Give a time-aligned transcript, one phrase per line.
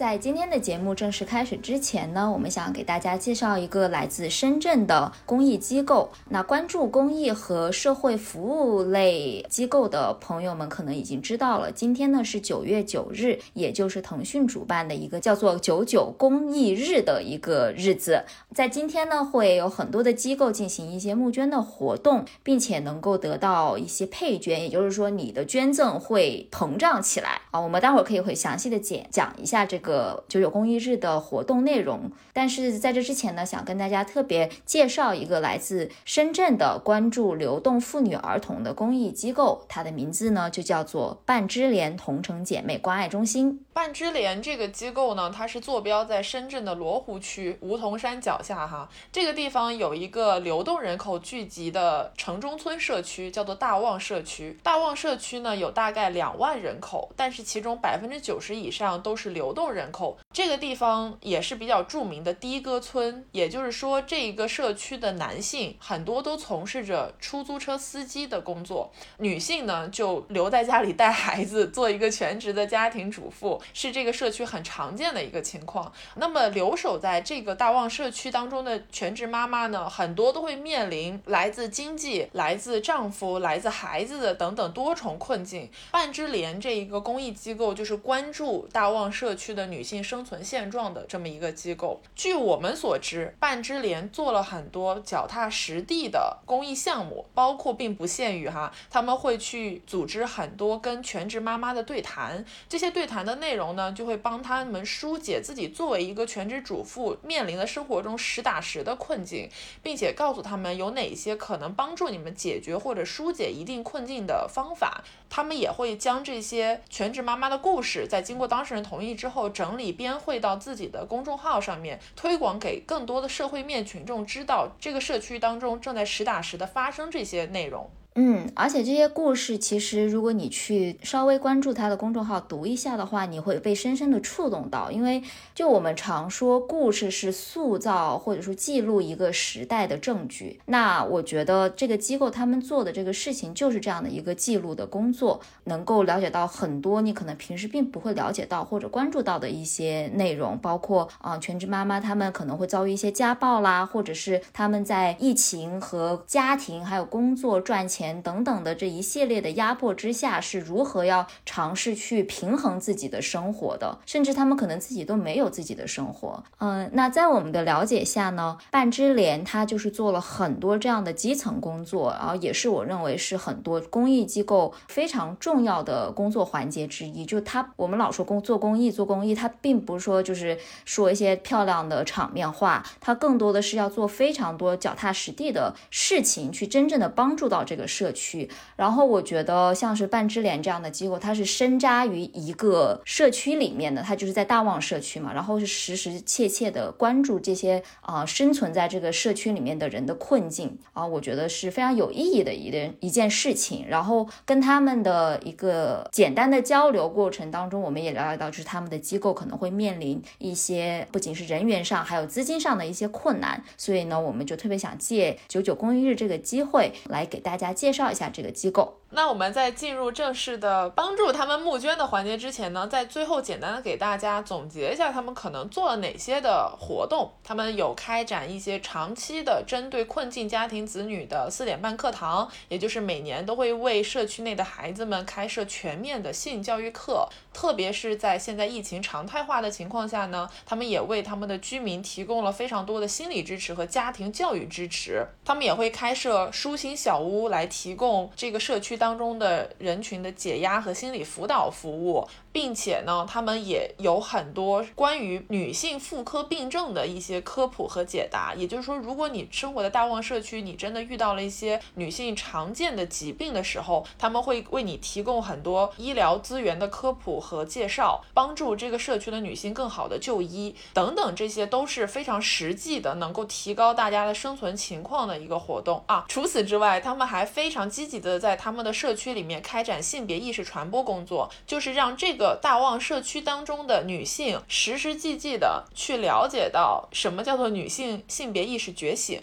[0.00, 6.10] 在今天的节目正式开始之前呢，我们想给大家介绍一个来自深圳的公益机构。
[6.30, 18.24] 那关注公益和社会服务类机构的朋友们可能已经知道了，今天呢是九月九日，也就是腾讯主办的一个叫做“九九公益日”的一个日子。
[18.54, 27.60] 在今天呢，会有很多的机构进行一些募捐的活动，并且能够得到一些配捐，也就是说你的捐赠会膨胀起来啊。
[27.60, 29.89] 我们待会儿可以会详细的讲讲一下这个。
[29.90, 43.64] 个九九公益日的活动内容，但是在这之前呢，想跟大家特别介绍一个来自深圳的关注流动妇女儿童的公益机构，它的名字呢就叫做半支莲同城姐妹关爱中心。
[43.72, 54.56] 半支莲这个机构呢，它是坐标在深圳的罗湖区梧桐山脚下哈，这个地方有一个流动人口聚集的城中村社区，叫做大旺社区。
[54.62, 59.79] 大旺社区呢有大概两万人口，但是其中百分之九十以上都是流动人。
[59.80, 75.92] 人口这个地方也是比较著名的的哥村，也就是说，这一个社区的男性很多都从事着出租车司机的工作，女性呢就留在家里带孩子，做一个全职的家庭主妇，是这个社区很常见的一个情况。
[76.16, 85.68] 那么留守在这个大旺社区当中的全职妈妈呢，很多都会面临来自经济、来自丈夫、来自孩子的等等多重困境。
[85.90, 89.80] 半支莲这一个公益机构就是关注大旺社区的女。
[89.90, 109.48] 性生存现状的这么一个机构，据我们所知，半支莲做了很多脚踏实地的公益项目，包括并不限于哈，他们会去组织很多跟全职妈妈的对谈，这些对谈的内容呢，就会帮他们疏解自己作为一个全职主妇面临的生活中实打实的困境，
[109.82, 115.02] 并且告诉他们有哪些可能帮助你们解决或者疏解一定困境的方法。
[115.30, 119.70] 他们也会将这些全职妈妈的故事，在经过当事人同意之后整。
[119.78, 127.88] 理编汇到自己的公众号上面，推广给更多的社会面群众知道，这个社区当中正在实打实的发生这些内容。
[128.16, 134.90] 嗯，而且这些故事其实，如果你去稍微关注他的公众号读一下的话，你会被深深的触动到。
[134.90, 135.22] 因为
[135.54, 140.60] 就我们常说，故事是塑造或者说记录一个时代的证据。
[140.66, 157.99] 那我觉得这个机构他们做的这个事情就是这样的一个记录的工作，能够了解到很多你可能平时并不会了解到或者关注到的一些内容，包括啊，全职妈妈他们可能会遭遇一些家暴啦，或者是他们在疫情和家庭还有工作赚钱。
[158.00, 163.98] 钱等等的这一系列的压迫之下，是如何要尝试去平衡自己的生活的？
[164.06, 166.42] 甚至他们可能自己都没有自己的生活。
[166.60, 177.26] 嗯，那在我们的了解下呢，半支莲它就是做了很多这样的基层工作，然后也是我认为是很多公益机构非常重要的工作环节之一。
[177.26, 187.89] 就他，我们老说工做公益做公益，他并不是说就是说一些漂亮的场面话，他更多的是要做非常多脚踏实地的事情，去真正的帮助到这个。
[187.90, 203.84] 社区，然后我觉得像是半支莲这样的机构，它是深扎于一个社区里面的，它就是在大旺社区嘛，然后是实实切切的关注这些啊生存在这个社区里面的人的困境啊，我觉得是非常有意义的一件一件事情。
[203.88, 217.74] 然后跟他们的一个简单的交流过程当中，我们也了解到，就是他们的机构可能会面临一些不仅是人员上，还有资金上的一些困难，所以呢，我们就特别想借九九公益日这个机会来给大家。
[217.80, 218.99] 介绍一下这个机构。
[219.12, 227.32] 那我们在进入正式的帮助他们募捐的环节之前呢，在最后简单的给大家总结一下他们可能做了哪些的活动。
[227.42, 237.28] 他们有开展一些长期的针对困境家庭子女的四点半课堂，也就是每年都会为社区内的孩子们开设全面的性教育课。
[237.52, 245.26] 特别是在现在疫情常态化的情况下呢，他们也为他们的居民提供了非常多的心理支持和家庭教育支持。
[245.44, 248.99] 他们也会开设舒心小屋来提供这个社区。
[249.00, 252.28] 当中的人群的解压和心理辅导服务。
[252.52, 258.52] 并且呢，他们也有很多关于女性妇科病症的一些科普和解答。
[258.56, 276.24] 也就是说，如果你生活在大旺社区，你真的遇到了一些女性常见的疾病的时候，他们会为你提供很多医疗资源的科普和介绍，帮助这个社区的女性更好的就医等等，这些都是非常实际的，能够提高大家的生存情况的一个活动啊。
[276.28, 289.40] 除此之外，他们还非常积极的在他们的社区里面开展性别意识传播工作，就是让这个大旺社区当中的女性实实际际的去了解到什么叫做女性性别意识觉醒，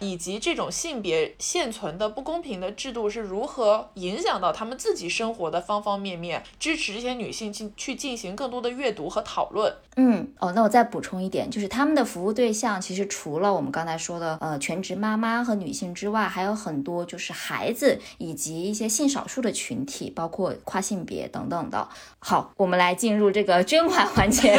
[0.00, 9.72] 以及这种性别现存的不公平的制度是如何影响到他们自己生活的方方面面，支持这些女性进去进行更多的阅读和讨论。
[9.96, 21.88] 嗯，哦，那我再补充一点，就是他们的服务对象其实除了我们刚才说的呃全职妈妈和女性之外，还有很多就是孩子以及一些性少数的群体，包括跨性别等等的。
[22.18, 22.80] 好，我们。
[22.80, 24.56] 来进入这个捐款环节，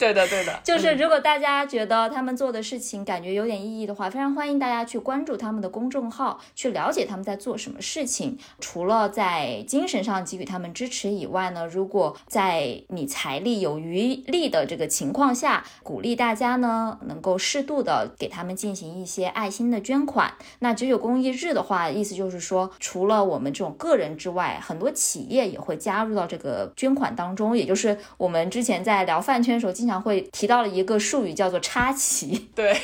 [0.00, 8.36] 对 的对的，就是如果大家觉得他们做的事情感觉有点意义的话，非常欢迎大家去关注他们的公众号，去了解他们在做什么事情。
[8.58, 20.34] 除了在精神上给予他们支持以外呢，如果在你财力有余力的这个情况下，鼓励大家呢能够适度的给他们进行一些爱心的捐款。
[20.58, 27.36] 那九九公益日的话，意思就是说，除了我们这种个人之外，很多企业也会加入到这个捐款当。
[27.36, 32.48] 中，也就是我们之前在聊饭圈的时候，经常会提到了一个术语，叫做插旗。
[32.54, 32.74] 对，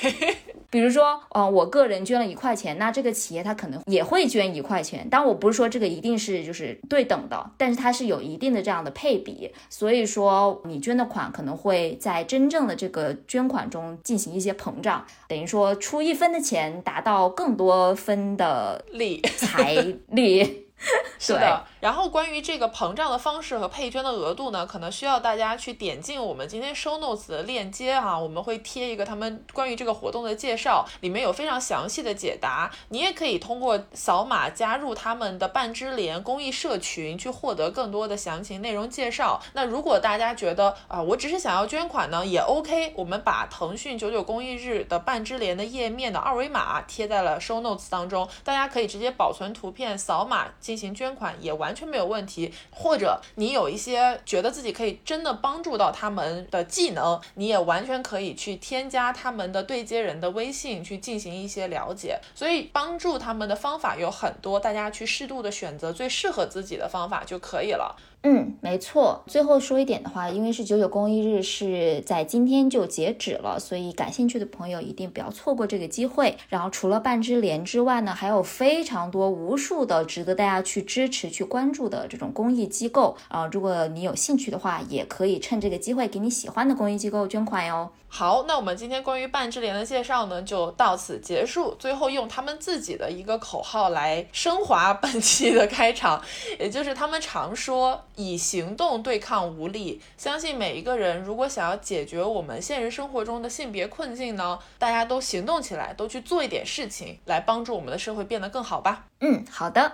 [0.72, 5.06] 比如说，呃，我个人捐了一块钱，那这个企业它可能也会捐一块钱。
[5.10, 9.52] 但我不是说这个一定是就是对等的，但是它是有一定的这样的配比。
[9.68, 19.74] 所以说，你捐的款可能会在真正的这个捐款中进行一些膨胀，等于说出一分的钱，达到更多分的利财
[20.08, 20.68] 利。
[21.20, 32.70] 是的，然后关于这个膨胀的方式和配捐的额度呢，可能需要大家去点进我们今天 show notes 的链接啊，我们会贴一个他们关于这个活动的介绍，里面有非常详细的解答。
[32.90, 39.42] 你也可以通过扫码加入他们的半支联公益社群，去获得更多的详情内容介绍。
[39.54, 50.46] 那如果大家觉得啊，我只是想要捐款呢，也 OK，我们把腾讯九九公益日的半支联的页面的二维码贴在了 show notes 当中，大家可以直接保存图片，扫码。
[50.60, 62.20] 进行捐款也完完全没有问题，或者你有一些觉得自己可以真的帮助到他们的技能，你也完全可以去添加他们的对接人的微信去进行一些了解。
[62.34, 67.96] 所以帮助他们的方法有很多，大家去适度的选择最适合自己的方法就可以了。
[68.24, 69.24] 嗯，没错。
[69.26, 76.36] 最后说一点的话，因为是九九公益日是在今天就截止了，所以感兴趣的朋友一定不要错过这个机会。
[76.48, 83.46] 然后除了半支莲之外呢，还有非常多无数的值得大家去支持、去关注的这种公益机构啊。
[83.50, 87.90] 如果你有兴趣的话，也可以趁这个机会给你喜欢的公益机构捐款哟。
[88.14, 91.74] 好，那我们今天关于半智联的介绍呢，就到此结束。
[91.78, 96.22] 最后用他们自己的一个口号来升华 本期的开场，
[96.58, 99.98] 也就是他们常说以行动对抗无力。
[100.18, 109.06] 相信每一个人如果想要解决我们现实生活中的性别困境呢，大家都行动起来，都去做一点事情，来帮助我们的社会变得更好吧。
[109.20, 109.90] 嗯，好的。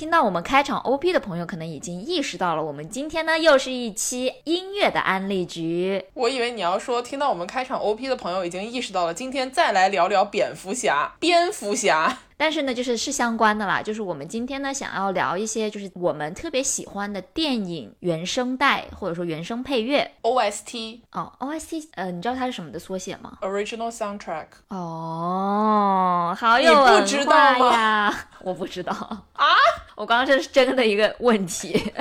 [0.00, 6.02] 听到我们开场 OP 的朋友，可能已经意识到了，我们今天呢又是一期音乐的安利局。
[6.14, 11.12] 我以为你要说，听到我们开场 OP 的朋友已经意识到了，今天再来聊聊蝙蝠侠。
[11.20, 12.20] 蝙蝠侠。
[12.40, 24.46] 但是呢，就是是相关的啦，就是我们今天呢想要聊一些，就是我们特别喜欢的电影原声带或者说原声配乐 OST 哦，OST，呃，你知道它是什么的缩写吗？Original Soundtrack。
[24.68, 28.28] 哦，好有文化呀！
[28.40, 28.90] 我不知道
[29.34, 29.46] 啊，
[29.94, 31.92] 我刚刚这是真的一个问题。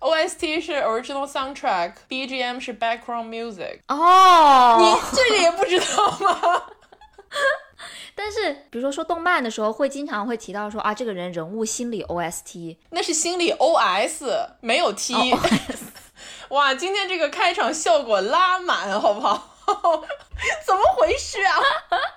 [0.00, 3.78] OST 是 Original Soundtrack，BGM 是 Background Music。
[3.86, 6.62] 哦，你这个也不知道吗？
[8.22, 15.14] 但是，比如说说动漫的时候，会经常会提到说啊，这个人人物心理 OST，那是心理 OS，没有 T。
[16.50, 19.54] 哇，今天这个开场效果拉满，好不好？
[20.66, 21.56] 怎么回事啊？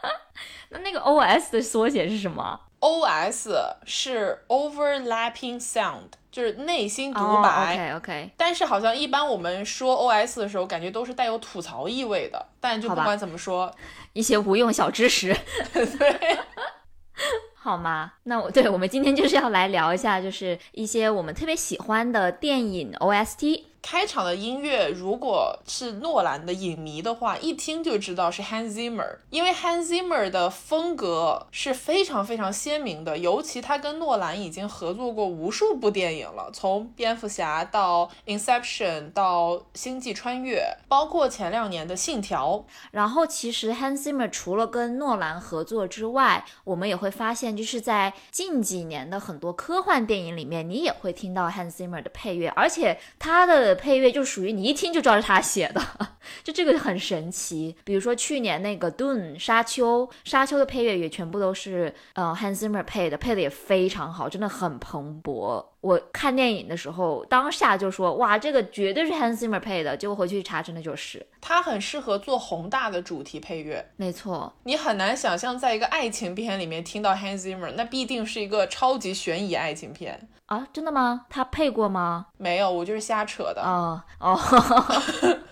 [0.72, 3.50] 那那个 OS 的缩写是什么？OS
[3.86, 7.74] 是 Overlapping Sound，就是内心独白。
[7.74, 8.32] OK OK。
[8.36, 12.46] 但是好像一般我们说 OS 的时候，感觉都是带有吐槽意味的。
[12.60, 13.74] 但就不管怎么说。
[14.14, 15.36] 一些无用小知识，
[15.74, 16.38] 对，
[17.58, 18.14] 好吗？
[18.26, 23.64] 那我对我们今天就是要来聊一下，就是一些我们特别喜欢的电影 OST。
[23.84, 42.66] 开场的音乐，如果是诺兰的影迷的话，一听就知道是 Hans Zimmer，因为 Hans Zimmer 的风格是非常非常鲜明的，尤其他跟诺兰已经合作过无数部电影了，从蝙蝠侠到 Inception 到星际穿越，包括前两年的信条。
[42.92, 55.82] 然后其实 Hans Zimmer 除了跟诺兰合作之外，我们也会发现，就是在近几年的很多科幻电影里面，你也会听到 Hans Zimmer 的配乐，而且他的配乐就属于你一听就知道是他写的，
[56.44, 57.76] 就这个很神奇。
[57.84, 65.66] 比如说去年那个 Dune 沙丘，沙丘的配乐也全部都是呃 Hans Zimmer 配的，配的也非常好，真的很蓬勃。
[65.82, 73.86] 我看电影的时候，当下就说哇，这个绝对是 Hans Zimmer 配的，结果回去一查，真的就是他很适合做宏大的主题配乐。
[73.98, 80.68] 没错，你很难想象在一个爱情片里面听到 Hans Zimmer，那必定是一个超级悬疑爱情片啊！
[80.74, 81.26] 真的吗？
[81.30, 82.28] 他配过吗？
[82.38, 83.62] 没有，我就是瞎扯的。
[83.62, 84.38] 哦哦，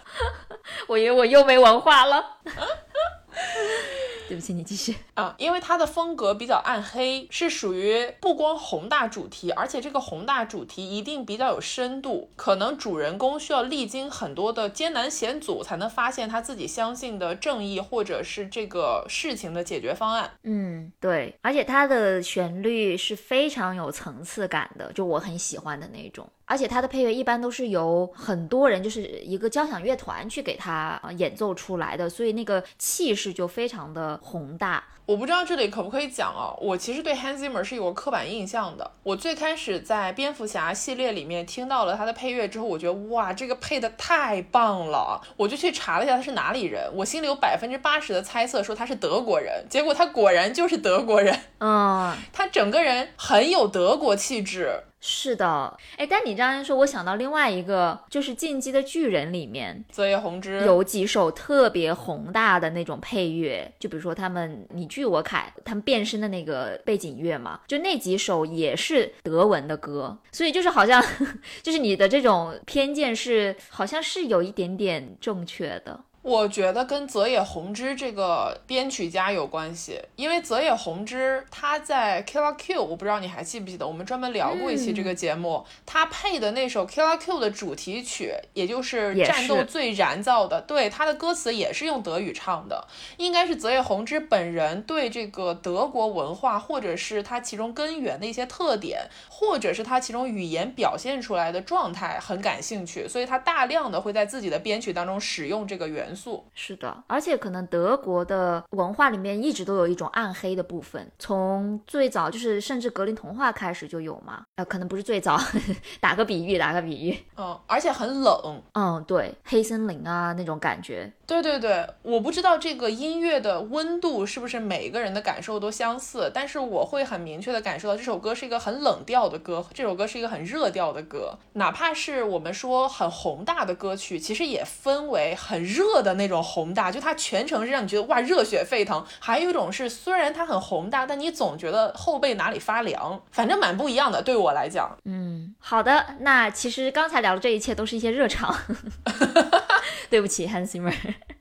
[0.88, 2.24] 我以为我又没文化了。
[4.32, 20.32] 对不起，你继续啊，因为他的风格比较暗黑，是属于不光宏大主题，而且这个宏大主题一定比较有深度，可能主人公需要历经很多的艰难险阻，才能发现他自己相信的正义，或者是这个事情的解决方案。
[20.44, 26.26] 嗯，对，而且它的旋律是非常有层次感的，就我很喜欢的那种。
[26.52, 34.84] 而且它的配乐一般都是由很多人，就是一个交响乐团去给它演奏出来的，所以那个气势就非常的宏大。
[35.06, 36.52] 我不知道这里可不可以讲啊？
[36.60, 38.92] 我其实对 Hans Zimmer 是有个刻板印象的。
[39.04, 46.90] 我最开始在蝙蝠侠系列里面听到了他的配乐之后，我觉得哇，这个配的太棒了，我就去查了一下他是哪里人。
[46.94, 51.38] 我心里有百分之八十的猜测说他是德国人，结果他果然就是德国人。
[51.60, 54.84] 嗯， 他整个人很有德国气质。
[55.04, 71.04] 是的，哎，但你这样一说，我想到另外一个，就是《进击的巨人》里面，泽野弘之有几首特别宏大的那种配乐，就比如说他们你聚我凯他们变身的那个背景乐嘛，就那几首也是德文的歌，所以就是好像，
[71.64, 76.00] 就是你的这种偏见是好像是有一点点正确的。
[76.24, 92.88] 我觉得跟泽野弘之这个编曲家有关系，因为泽野弘之他在 Killer Q，我不知道你还记不记得，我们专门聊过一期这个节目，他配的那首 Killer Q 的主题曲，也就是战斗最燃造的，对，他的歌词也是用德语唱的，
[93.18, 106.11] 应该是泽野弘之本人对这个德国文化，或者是他其中根源的一些特点，或者是他其中语言表现出来的状态很感兴趣，所以他大量的会在自己的编曲当中使用这个元。
[106.12, 114.44] 元素是的，而且可能德国的文化里面一直都有一种暗黑的部分，从最早就是甚至格林童话开始就有嘛。
[114.58, 115.40] 呃，可能不是最早，
[116.02, 117.18] 打个比喻，打个比喻。
[117.38, 118.62] 嗯，而且很冷。
[118.74, 121.10] 嗯，对，黑森林啊那种感觉。
[121.26, 131.38] 对对对，我不知道这个音乐的温度是不是每个人的感受都相似，但是我会很明确的感受到这首歌是一个很冷调的歌，这首歌是一个很热调的歌。
[131.54, 144.22] 哪怕是我们说很宏大的歌曲，其实也分为很热的那种宏大，就它全程是让你觉得哇热血沸腾；还有一种是虽然它很宏大，但你总觉得后背哪里发凉，反正蛮不一样的。
[144.22, 148.56] 对我来讲，嗯，好的，那其实刚才聊的这一切都是一些热场。
[150.10, 150.94] 对不起，Hans Zimmer。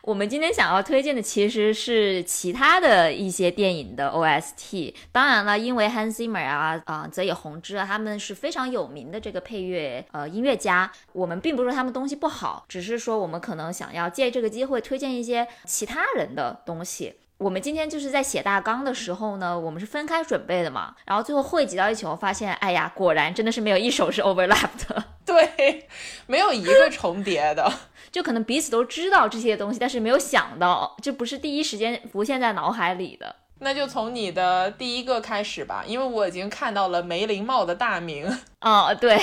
[0.02, 4.94] 我们今天想要推荐的其实是其他的一些电影的 OST。
[5.12, 10.90] 当然了，因为 Hans Zimmer 啊啊，泽野弘之啊，他们是非常有名的这个配乐呃音乐家。
[11.12, 17.14] 我们并不是说他们东西不好，只是说我们可能想要借这个机会推荐一些其他人的东西。
[17.38, 25.88] 我们今天就是在写大纲的时候呢，我们是分开准备的嘛，然后最后汇集到一起，我发现，哎呀，果然真的是没有一首是 overlap 的， 对，
[26.26, 27.72] 没有一个重叠的，
[28.12, 33.36] 就可能彼此都知道这些东西，但是没有想到，就不是第一时间浮现在脑海里的。
[33.60, 38.26] 那就从你的第一个开始吧，因为我已经看到了梅林茂的大名。
[38.60, 39.18] 哦，对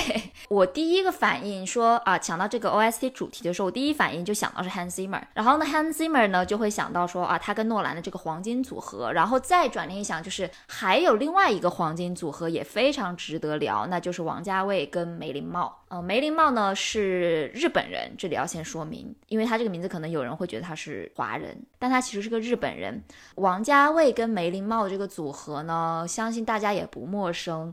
[0.48, 5.22] 我第一个反应说啊，想到这个 OST 主题的时候，我第一反应就想到是 Hans Zimmer。
[5.34, 9.12] 然后呢，Hans Zimmer 呢就会想到说啊，他跟诺兰的这个黄金组合。
[9.12, 15.82] 然后再转念一想，就是还有另外一个黄金组合也非常值得聊，那就是王家卫跟梅林茂。
[15.88, 23.02] 呃，梅林茂呢是日本人，这里要先说明，因为他这个名字可能有人会觉得他是华人，但他其实是个日本人。
[23.36, 27.72] 王家卫跟梅林茂这个组合呢，相信大家也不陌生。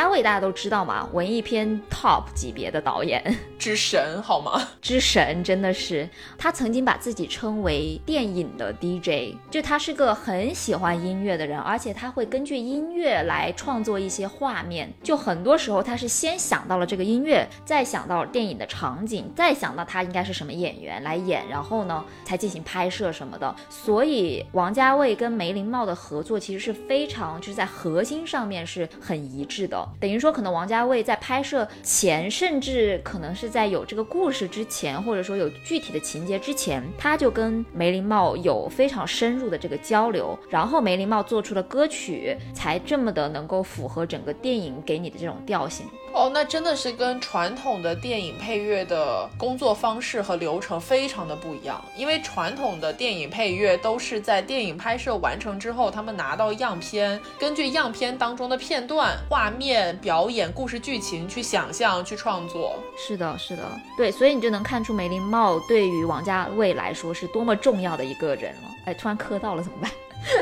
[0.00, 3.22] 家卫大家都知道嘛，文艺片 top 级别的导演。
[3.60, 4.68] 之神，好吗？
[4.80, 14.90] 之神真的是，他曾经把自己称为电影的 DJ，就他是个很喜欢音乐的人，而且他会根据音乐来创作一些画面。
[15.02, 23.54] 就很多时候他是先想到了这个音乐，再想到电影的场景，再想到他应该是什么演员来演，然后呢才进行拍摄什么的。
[23.68, 45.86] 所以王家卫跟梅林茂的合作其实是非常就是在核心上面是很一致的，等于说可能王家卫在拍摄前，甚至可能是在有这个故事之前，或者说有具体的情节之前，他就跟梅林茂有非常深入的这个交流，然后梅林茂做出的歌曲才这么的能够符合整个电影给你的这种调性。
[46.12, 51.82] 哦，那真的是跟传统的电影配乐的工作方式和流程非常的不一样。
[51.96, 62.76] 因为传统的电影配乐都是在电影拍摄完成之后，他们拿到样片，根据样片当中的片段、画面、表演、故事剧情去想象、去创作。
[62.98, 63.62] 是的，是的，
[63.96, 68.70] 对，所以你就能看出梅林茂对于王家卫来说是多么重要的一个人了。
[68.86, 69.90] 哎，突然磕到了怎么办？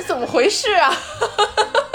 [0.06, 0.92] 怎么回事啊？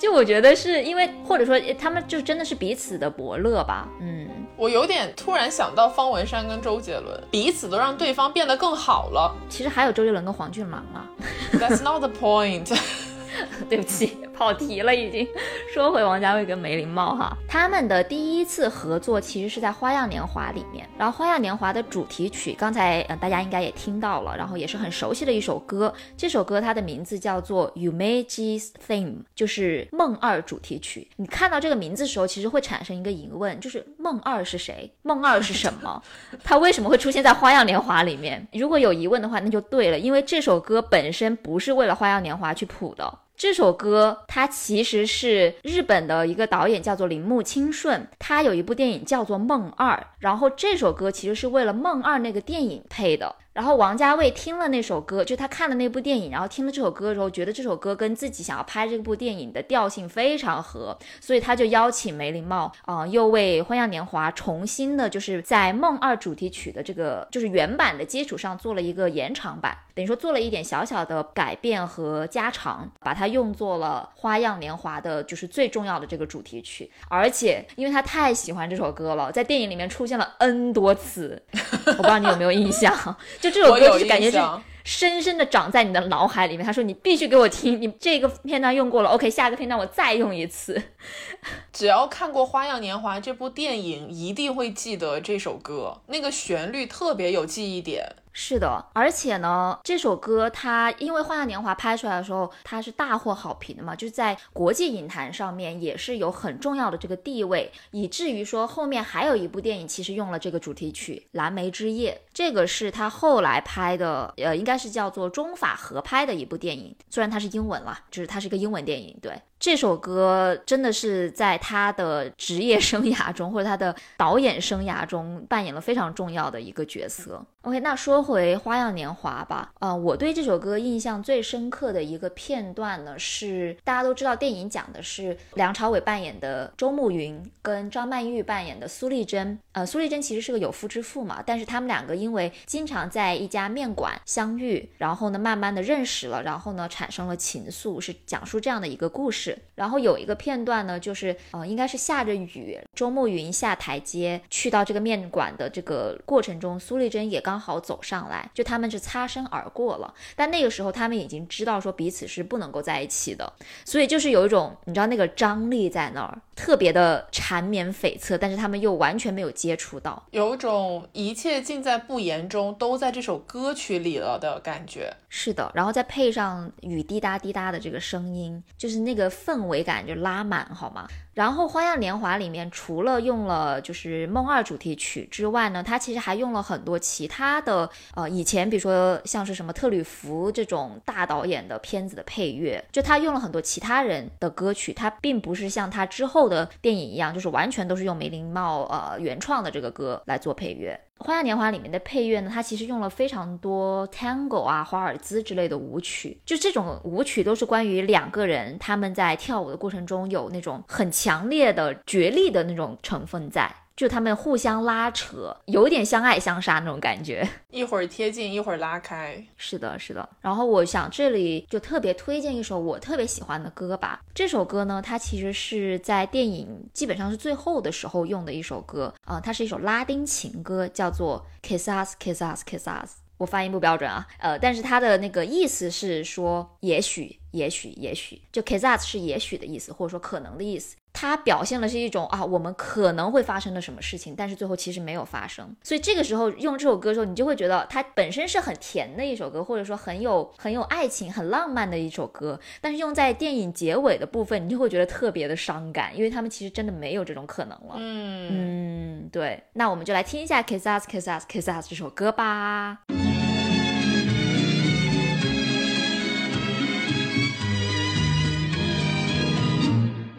[0.00, 3.86] 就我觉得是因为，或者说他们就真的是彼此的伯乐吧。
[4.00, 4.26] 嗯，
[4.56, 9.36] 我有点突然想到方文山跟周杰伦，彼此都让对方变得更好了。
[9.50, 11.04] 其实还有周杰伦跟黄俊郎啊。
[11.52, 12.74] That's not the point。
[13.68, 15.26] 对不起， 跑题了，已经。
[15.72, 20.88] 说回王家卫跟梅林茂哈，他们的第一次合作其实是在《花样年华》里面。
[20.98, 25.92] 然后《花样年华》的主题曲，刚才呃大家应该也听到了，然后也是很熟悉的一首歌。
[26.16, 31.08] 这首歌它的名字叫做《Umeji's Theme》，就是梦二主题曲。
[31.16, 34.92] 你看到这个名字的时候，其实会产生一个疑问，就是梦二是谁？
[35.02, 36.02] 梦二是什么？
[36.42, 38.46] 它为什么会出现在《花样年华》里面？
[38.52, 43.18] 如果有疑问的话，那就对了，因为这首歌本身不是为了《花样年华》去谱的。
[43.40, 53.34] 这首歌它其实是日本的一个导演叫做铃木清顺，他有一部电影叫做《梦二》，然后这首歌其实是为了《梦二》那个电影配的。
[53.52, 76.88] 然后王家卫听了那首歌，就他看了那部电影，然后听了这首歌之后，觉得这首歌跟自己想要拍这部电影的调性非常合，所以他就邀请梅林茂啊，又为《花样年华》重新的，就是在《梦二》主题曲的这个就是原版的基础上做了一个延长版，等于说做了一点小小的改变和加长，把它用作了《花样年华》的就是最重要的这个主题曲。
[77.08, 81.42] 而且因为他太喜欢这首歌了，在电影里面出现了 N 多次，
[81.84, 82.96] 我不知道你有没有印象。
[83.40, 84.38] 就这首歌是感觉是
[84.82, 86.64] 深深的长在你的脑海里面。
[86.64, 90.80] 他说你必须给我听， 你这个片段用过了，OK，下个片段我再用一次。
[91.72, 98.16] 只要看过《花样年华》这部电影，一定会记得这首歌，那个旋律特别有记忆点。
[98.32, 119.40] 是的，而且呢，这首歌它因为《花样年华》拍出来的时候，它是大获好评的嘛，就是在国际影坛上面也是有很重要的这个地位，以至于说后面还有一部电影其实用了这个主题曲《蓝莓之夜》，这个是他后来拍的，呃，应该是叫做中法合拍的一部电影，虽然它是英文了，就是它是一个英文电影，对。
[119.60, 127.44] 这首歌真的是在他的职业生涯中，或者他的导演生涯中扮演了非常重要的一个角色。
[127.60, 129.70] OK，那说回《花样年华》吧。
[129.80, 139.58] 呃，我对这首歌印象最深刻的一个片段呢，是大家都知道，电影讲的是梁朝伟扮演的周慕云跟张曼玉扮演的苏丽珍。
[139.72, 149.49] 呃，苏丽珍其实是个有夫之妇嘛，但是他们两个因为经常在一家面馆相遇，然后呢，慢慢的认识了，然后呢，产生了情愫，是讲述这样的一个故事。
[149.74, 160.12] 然后有一个片段呢，就是呃，应该是下着雨，周慕云下台阶去到这个面馆的这个过程中，苏丽珍也刚好走上来，就他们是擦身而过了。
[160.36, 163.52] 但那个时候他们已经知道说彼此是不能够在一起的，
[163.84, 175.10] 所以就是有一种你知道那个张力在那儿，特别的缠绵悱恻，但是他们又完全没有接触到，有种一切尽在不言中，都在这首歌曲里了的感觉。
[175.30, 181.08] 是的，然后再配上雨滴答滴答的这个声音，就是那个氛围感就拉满，好吗？
[181.40, 200.92] 然后《花样年华》里面除了用了就是《梦二》主题曲之外呢，它其实还用了很多其他的，呃，以前比如说像是什么特吕弗这种大导演的片子的配乐，就他用了很多其他人的歌曲，他并不是像他之后的电影一样，就是完全都是用梅林茂呃原创的这个歌来做配乐。
[201.22, 213.70] 《花样年华》里面的配乐呢，它其实用了非常多 tango 啊、华尔兹之类的舞曲，就这种舞曲都是关于两个人他们在跳舞的过程中有那种很强烈的角力的那种成分在。
[214.00, 217.46] 就他们互相拉扯，有点相爱相杀那种感觉。
[217.68, 219.44] 一会儿贴近，一会儿拉开。
[219.58, 220.26] 是的，是的。
[220.40, 224.20] 然后我想这里就特别推荐一首我特别喜欢的歌吧。
[224.34, 233.18] 这首歌呢，它其实是在电影基本上是最后的时候用的一首歌啊，它是一首拉丁情歌，叫做 Kiss Us, Kiss Us, Kiss Us。
[233.36, 240.96] 我发音不标准啊，呃，但是它的那个意思是说，也许，也许，也许，就 k i s s 是也许的意思，或者说可能的意思。
[241.12, 245.74] 它表现的是一种啊，我们可能会发生的什么事情，但是最后其实没有发生。
[245.82, 252.58] 所以这个时候用这首歌的时候，你就会觉得它本身是很甜的一首歌，或者说很有很有爱情、很浪漫的一首歌。
[252.80, 257.94] 但是用在电影结尾的部分，你就会觉得特别的伤感，因为他们其实真的没有这种可能了。
[257.96, 259.62] 嗯嗯，对。
[259.74, 263.00] 那我们就来听一下 Kiss Us, Kiss Us, Kiss Us 这首歌吧。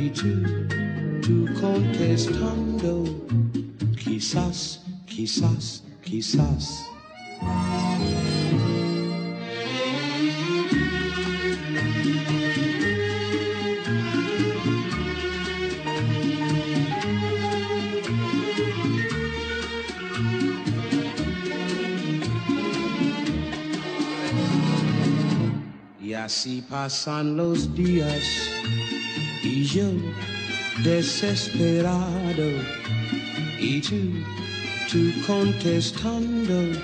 [0.00, 0.42] tú,
[1.22, 3.04] tú contestando,
[3.96, 6.84] quizás, quizás, quizás.
[26.00, 28.53] Y así pasan los días
[29.62, 29.88] yo
[30.82, 32.50] desesperado
[33.58, 33.96] y tú,
[34.90, 36.78] tú contestando,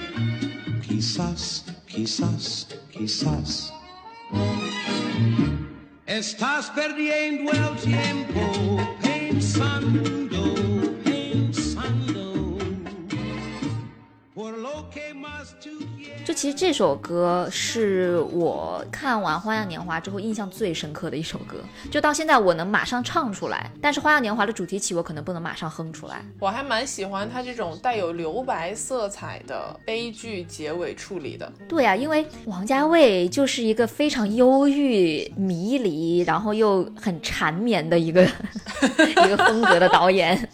[0.87, 3.72] quizás, quizás, quizás.
[6.06, 10.39] Estás perdiendo el tiempo pensando
[16.40, 21.59] 其实这首歌是我看完《花样年华》之后印象最深刻的一首歌，
[21.90, 23.70] 就到现在我能马上唱出来。
[23.79, 26.24] 但是《花样年华》的主题曲我可能不能马上哼出来。
[26.38, 31.53] 我还蛮喜欢它这种带有留白色彩的悲剧结尾处理的。
[31.68, 38.22] 对呀，因为王家卫就是一个非常忧郁、迷离，然后又很缠绵的一个
[39.26, 40.48] 一个风格的导演。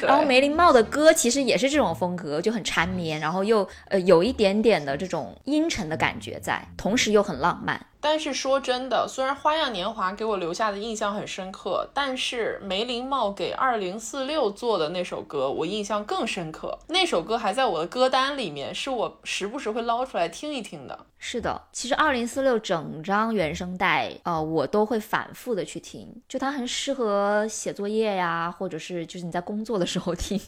[0.00, 7.86] 然后梅林茂的歌其实也是这种风格，就很缠绵，然后又呃有一点点的这种阴沉的感觉在，同时又很浪漫。
[8.00, 16.78] 但是说真的，虽然《花样年华》给我留下的印象很深刻，但是梅林茂给二零四六做的那首歌，我印象更深刻。
[16.88, 21.06] 那首歌还在我的歌单里面，是我时不时会捞出来听一听的。
[21.18, 30.40] 是的，其实二零四六整张原声带，呃，我都会反复的去听，就它很适合写作业呀，或者是就是你在工作的时候听。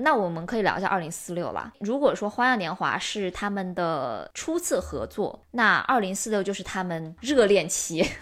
[0.00, 1.72] 那我们可以聊一下二零四六了。
[1.80, 8.04] 如果说《花样年华》是他们的初次合作，那二零四六就是他们热恋期。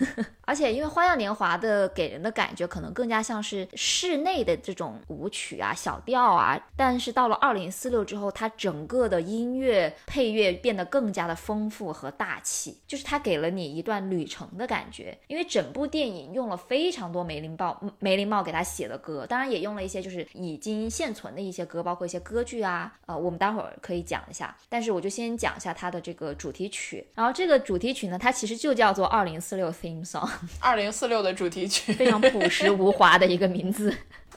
[0.46, 15.18] 而且因为《花样年华》的给人的感觉可能更加像是室内的这种舞曲啊、小调啊，但是到了二零四六之后，它整个的音乐配乐变得更加的丰富和大气，就是它给了你一段旅程的感觉。
[15.26, 24.56] 因为整部电影用了非常多梅林茂梅林茂给他写的歌，当然也用了一些就是已经现存的一些歌，包括一些歌剧啊，呃，我们待会儿可以讲一下。
[24.68, 30.30] 但是我就先讲一下它的这个主题曲，然后这个主题曲呢，它其实就叫做二零四六 theme song。
[30.60, 33.94] 二零四六的主题曲，非常朴实无华的一个名字。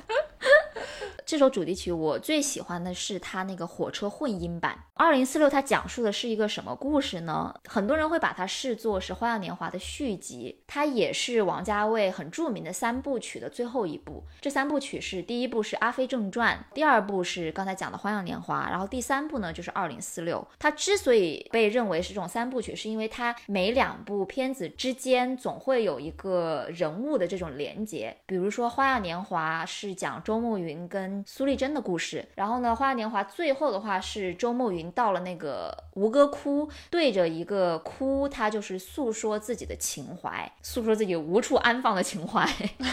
[1.26, 4.80] 这首主题曲我最喜欢的是它那个火车混音版。
[4.96, 7.54] 二零四六它讲述的是一个什么故事呢？
[7.66, 14.24] 很多人会把它视作是《花样年华》的续集，它也是王家卫很著名的三部曲的最后一部。
[14.42, 20.46] 这三部曲是第一部是《阿飞正传》，第二部是刚才讲的《花样年华》，然后第三部呢就是二零四六。
[20.58, 28.18] 它之所以被认为是这种三部曲，是因为它每两部片子之间总会有一个人物的这种连接。
[28.26, 42.48] 比如说《花样年华》是讲周慕云跟苏丽珍的故事，然后呢，《花样年华》最后的话是周慕云到了那个吴哥窟，对着一个窟，他就是诉说自己的情怀，诉说自己无处安放的情怀。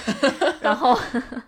[0.61, 0.99] 然后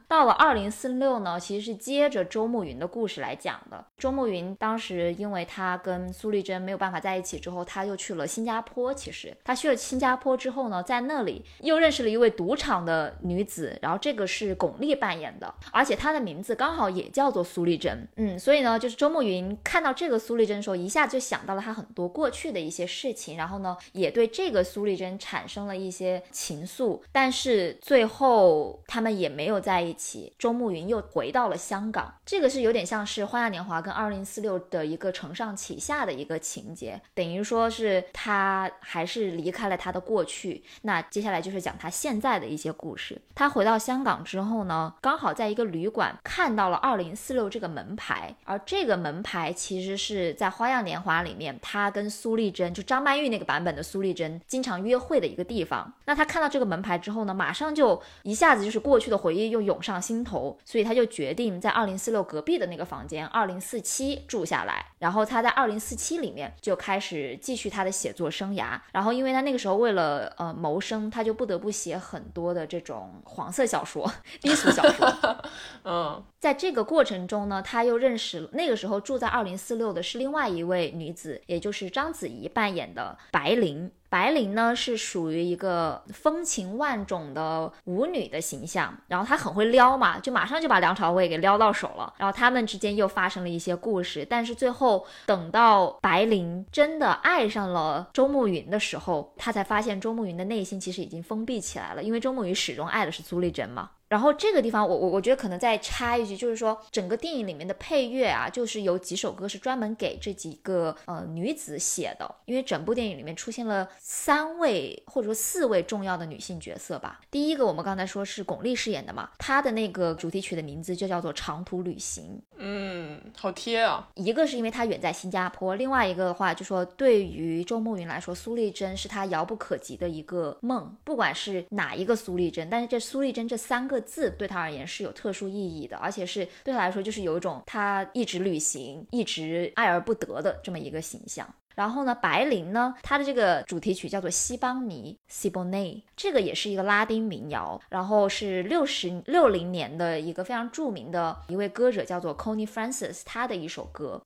[0.06, 3.84] 到了二零四六呢，其实是接着周慕云的故事来讲的。
[3.98, 8.94] 周慕云当时因为他跟苏丽珍没有办法在一起之后，他又去了新加坡。
[8.94, 18.06] 其实他去了新加坡之后呢，在那里又认识了一位赌场的女子，然后这个是巩俐扮演的，的而且他的名字刚好也叫做苏丽珍。
[18.16, 27.00] 嗯，所以呢，就是周慕云看到这个苏丽珍的时候，一下就想到了他很多过去的一些事情，然后呢，也对这个苏丽珍产生了一些情愫。
[27.12, 32.14] 但是最后他们也没有在一起，周慕云又回到了香港。
[32.24, 40.62] 这个是有点像是《花样年华》跟《二零四六》的一个承上启下的一个情节，等于说是他还是离开了他的过去。
[40.82, 43.20] 那接下来就是讲他现在的一些故事。
[43.34, 55.92] 他回到香港之后呢，刚好在一个旅馆看到了二零四六这个门牌，而这个门牌其实是在《花样年华》里面，他跟苏丽珍就张曼玉那个版本的苏丽珍经常约会的一个地方。
[56.04, 64.84] 那他看到这个门牌之后呢，马上就一下子就是过去的回忆又涌上心头，所以他就决定在二零四六隔壁的那个房间二零四七住下来。
[64.98, 68.78] 然后他在二零四七里面就开始继续他的写作生涯。
[68.92, 74.10] 然后因为他那个时候为了呃谋生，他就不得不写很多的这种黄色小说、
[74.40, 75.07] 低俗小说。
[75.84, 83.90] 嗯，在这个过程中呢，他又认识了那个时候住在二零四六的是另外一位女子，也就是章子怡扮演的白灵。
[84.10, 92.14] 白灵呢是属于一个风情万种的舞女的形象，然后她很会撩嘛，就马上就把梁朝伟给撩到手了。
[92.16, 103.90] 然后他们之间又发生了一些故事，但是最后等到白灵真的爱上了周慕云的时候，他才发现周慕云的内心其实已经封闭起来了，因为周慕云始终爱的是苏丽珍嘛。
[104.08, 117.20] 然后这个地方，我我我觉得可能再插一句，就是说整个电影里面的配乐啊，就是有几首歌是专门给这几个呃女子写的，因为整部电影里面出现了三位或者说四位重要的女性角色吧。
[117.30, 122.24] 第一个我们刚才说是巩俐饰演的嘛，她的那个主题曲的名字就叫做《长途旅行》。
[122.56, 124.08] 嗯，好贴啊。
[124.14, 133.97] 一个是因为她远在新加坡，另外一个的话就说对于周慕云来说，苏丽珍是她遥不可及的一个梦，不管是哪一个苏丽珍，但是这苏丽珍这三个。
[134.00, 141.46] 字对他而言是有特殊意义的，而且是对他来说就是有一种他一直旅行、一直爱而不得的这么一个形象。
[141.74, 154.20] 然后呢，白灵呢，它的这个主题曲叫做《西邦尼》（Siboney），这个也是一个拉丁民谣，然后是六十六零年的一个非常著名的一位歌者叫做 Connie Francis，他的一首歌。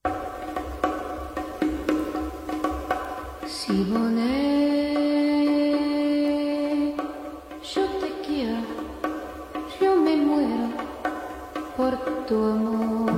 [11.77, 13.13] Por tu amor.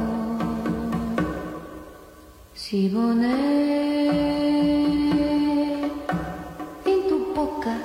[2.54, 2.88] Si
[6.84, 7.76] en tu boca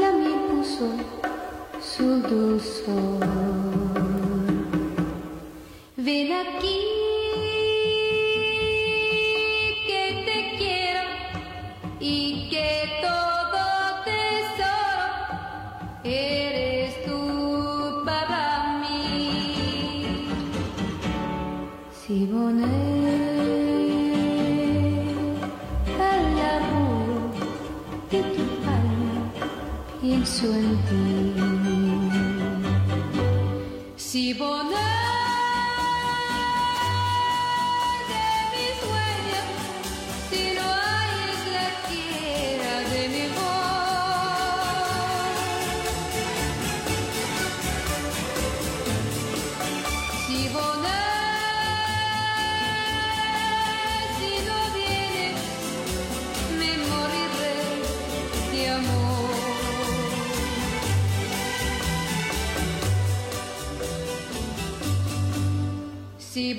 [0.00, 0.88] la mi puso
[1.80, 3.26] su dulzor.
[5.96, 6.79] Ven aquí.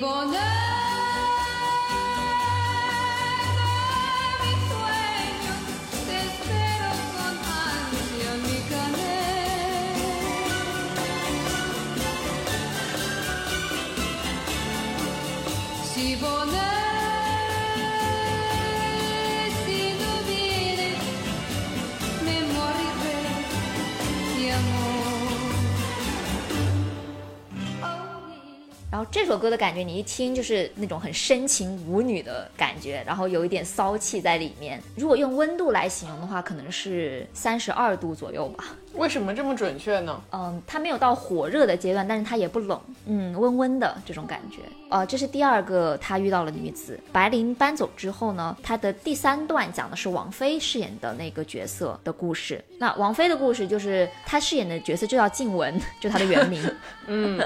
[0.02, 0.61] 我能。
[29.32, 34.78] 首歌的感觉，你一听就是那种很深情舞女的感觉，然后有一点骚气在里面。
[34.94, 38.76] 如果用温度来形容的话，可能是三十二度左右吧。
[38.92, 40.22] 为什么这么准确呢？
[40.32, 44.58] 嗯，它没有到火热的阶段，但是它也不冷，嗯，温温的这种感觉。
[44.90, 47.00] 呃，这是第二个他遇到了女子。
[47.10, 52.62] 白灵搬走之后呢，他的第三段讲的是王菲饰演的那个角色的故事。
[52.82, 56.60] 那王菲的故事就是她饰演的角色就叫静雯，就她的原名。
[57.06, 57.40] 嗯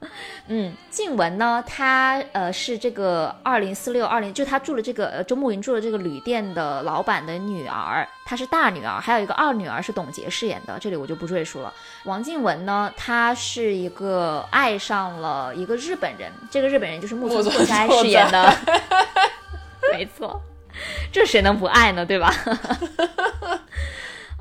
[0.48, 11.72] 嗯，静雯呢，她呃是这个二零四六二零，就她住了这个呃周慕云住了这个旅店的老板的女儿，她是大女儿，还有一个二女儿是董洁饰演的，这里我就不赘述了。
[12.04, 18.54] 王静雯呢，她是一个爱上了一个日本人，这个日本人就是木村拓哉饰演的，
[19.90, 20.38] 没错，
[21.10, 22.04] 这谁能不爱呢？
[22.04, 22.30] 对吧？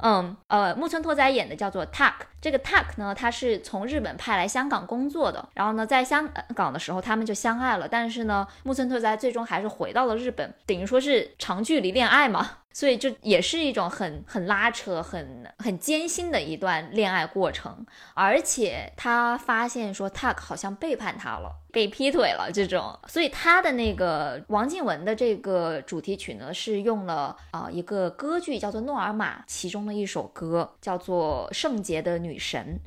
[0.01, 12.49] 嗯，呃，木村拓哉演的叫做 Tak，这个 Tak 呢，他是从日本派来香港工作的，然后呢，在香港的时候他们就相爱了，但是呢，木村拓哉最终还是回到了日本，等于说是长距离恋爱嘛。
[12.73, 32.79] 所以就也是一种很很拉扯、很很艰辛的一段恋爱过程，而且他发现说 Tak 好像背叛他了，被劈腿了这种，所以他的那个王静雯的这个主题曲呢，是用了啊一个歌剧叫做《诺尔玛》其中的一首歌，叫做《圣洁的女神》。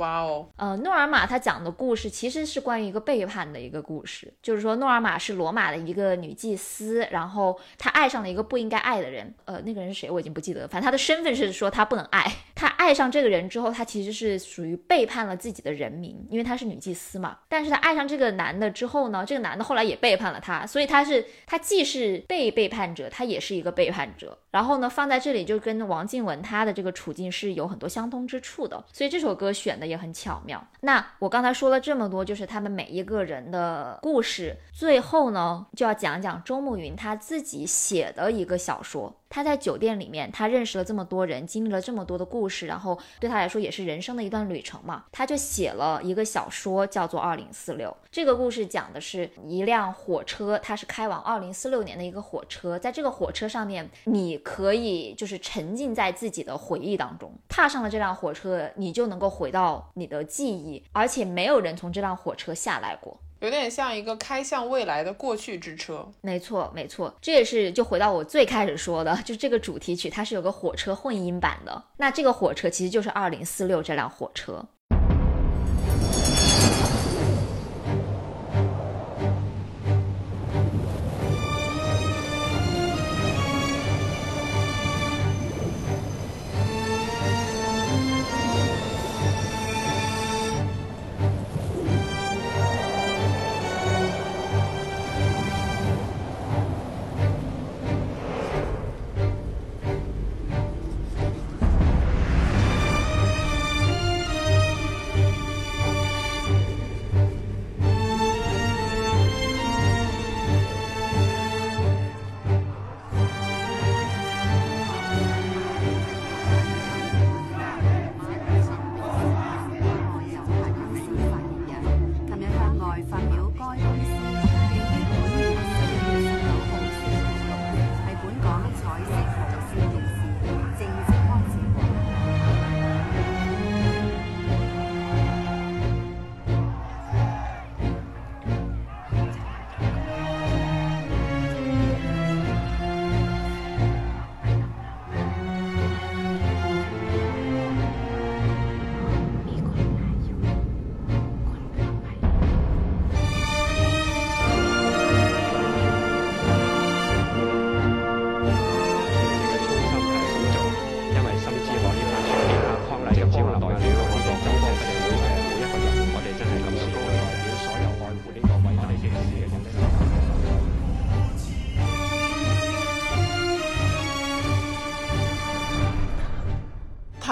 [0.00, 29.89] 哇哦，呃，诺尔玛她讲的故事其实是关于一个背叛的一个故事，就是说诺尔玛是罗马的一个女祭司，然后她爱上了一个不应该爱的人，呃，那个人是谁我已经不记得了，反正她的身份是说她不能爱，她爱上这个人之后，她其实是属于背叛了自己的人民，因为她是女祭司嘛，但是她爱上这个男的之后呢，这个男的后来也背叛了她，所以她是她既是被背叛者，她也是一个背叛者，然后呢放在这里就跟王静雯她的这个处境是有很多相通之处的，所以这首歌选的。
[29.90, 30.66] 也很巧妙。
[30.80, 34.56] 那我刚才说了这么多，就是他们每一个人的故事。
[34.72, 39.19] 最后呢，就要讲讲周慕云他自己写的一个小说。
[39.30, 45.04] 他在酒店里面，他认识了这么多人，经历了这么多的故事，然后对他来说也是人生的一段旅程嘛。
[45.12, 47.88] 他就写了一个小说，叫做《二零四六》。
[48.10, 52.76] 这个故事讲的是一辆火车，它是开往二零四六年的一个火车。
[52.76, 57.32] 在这个火车上面，你可以就是沉浸在自己的回忆当中。
[57.48, 63.20] 踏上了这辆火车，你就能够回到你的记忆，而且没有人从这辆火车下来过。
[63.40, 74.64] 有点像一个开向未来的过去之车，没错没错，这也是就回到我最开始说的，就这个主题曲它是有个火车混音版的，那这个火车其实就是二零四六这辆火车。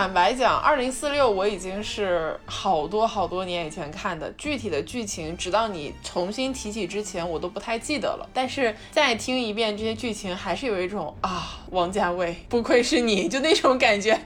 [0.08, 8.26] 坦白讲，二零四六我已经是好多好多年以前看的，具体的剧情，直到你重新提起之前，我都不太记得了。
[8.32, 14.18] 但是再听一遍这些剧情，还是有一种啊，王家卫不愧是你 就那种感觉，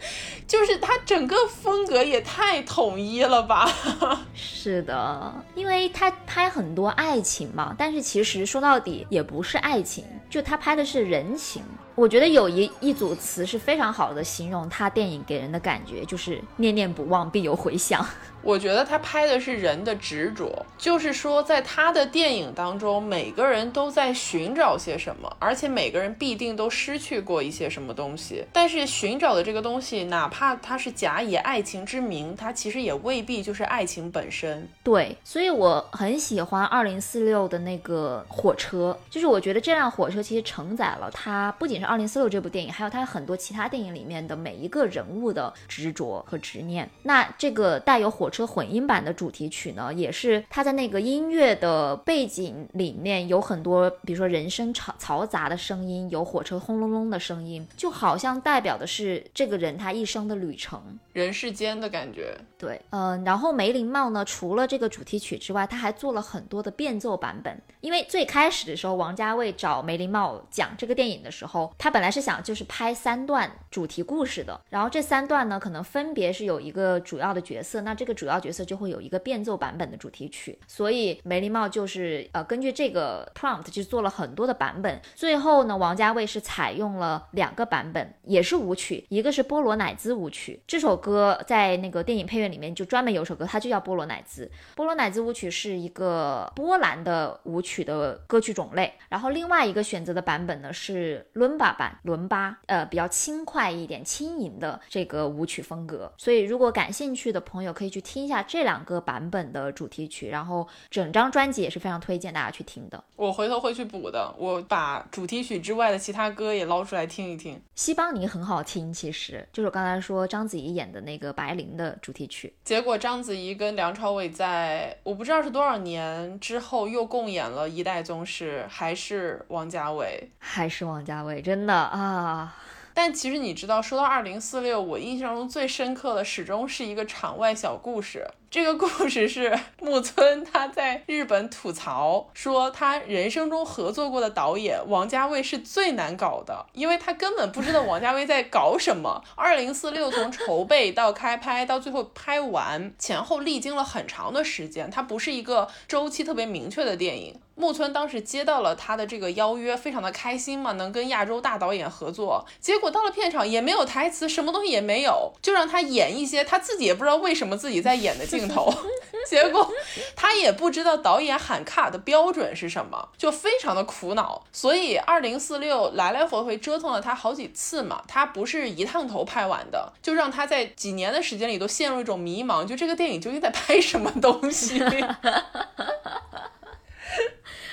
[0.46, 3.68] 就是他整个风格也太统一了吧？
[4.36, 11.60] 是的，因为他拍很多爱情嘛，但是其实说到底也不是爱情，就他拍的是人情。
[11.94, 18.04] 我觉得有一一组词是非常好的形容他电影给人的感觉，就是念念不忘必有回响。
[18.42, 28.44] 我觉得他拍的是人的执着，就是说，在他的电影当中，每个人都在寻找些什么，而且每个人必定都失去过一些什么东西。
[28.52, 34.68] 但是寻找的这个东西，哪怕它是假以爱情之名，它其实也未必就是爱情本身。
[34.82, 46.90] 对，所以我很喜欢二零四六的那个火车，就是我觉得这辆火车其实承载了他不仅是二零四六这部电影，还有他很多其他电影里面的每一个人物的执着和执念。
[47.02, 60.98] 那这个带有火车混音版的主题曲呢，也是他在那个音乐的背景里面有很多，比如说人声嘈嘈杂的声音，有火车轰隆隆的声音，就好像代表的是这个人他一生的旅程。
[61.12, 67.60] 人世间的感觉，对，嗯、然后梅林茂呢，除了这个主题曲之外，他还做了很多的变奏版本。
[67.80, 85.00] 因为最开始的时候，王家卫找梅林茂讲这个电影的时候，他本来是想就是拍三段主题故事的，然后这三段呢，可能分别是有一个主要的角色，那这个主要角色就会有一个变奏版本的主题曲，所以梅林茂就是呃根据这个 prompt 就做了很多的版本。
[85.14, 94.48] 最后呢，王家卫是采用了两个版本，也是舞曲，一个是波罗乃兹舞曲，这首歌在那个电影配乐里面就专门有首歌，它就叫波罗乃兹。
[94.76, 106.12] 波罗乃兹舞曲是一个波兰的舞曲的歌曲种类，然后另外一个选择的版本呢是伦巴版，伦巴，呃，比较轻快一点、轻盈的这个舞曲风格。
[106.16, 113.02] 所以如果感兴趣的朋友可以去听一下这两个版本的主题曲，然后整张专辑也是非常推荐大家去听的。
[113.16, 114.32] 我回头会去补的。
[114.38, 117.60] 我把主题曲之外的其他歌也捞出来听一听。
[117.74, 122.52] 西邦尼很好听，其实就是我刚才说章子怡演的那个白灵的主题曲。
[122.62, 130.28] 结果章子怡跟梁朝伟在我不知道是多少年之后又共演了《一代宗师》，还是王家卫。
[130.38, 132.54] 还是王家卫，真的啊，
[132.92, 138.28] 但其实你知道，说到二零四六，我印象中最深刻的始终是一个场外小故事。
[138.52, 149.24] 这个故事是木村他在日本吐槽说，他人生中合作过的导演王家卫是最难搞的，因为他根本不知道王家卫在搞什么。
[149.36, 157.40] 二零四六从筹备到开拍到最后拍完，前后历经了很长的时间，它不是一个周期特别明确的电影。
[157.54, 162.44] 木村当时接到了他的这个邀约，非常的开心嘛，能跟亚洲大导演合作。
[162.60, 168.72] 结果到了片场也没有台词，什么东西也没有，就让他演一些他自己也不知道为什么自己在演的镜头。
[169.28, 169.70] 结果
[170.16, 174.44] 他也不知道导演喊卡的标准是什么，就非常的苦恼。
[174.50, 184.82] 所以二零四六来来回回折腾了他好几次嘛，他不是一趟头拍完的，就让他在几年的时间里都陷入一种迷茫，就这个电影究竟在拍什么东西。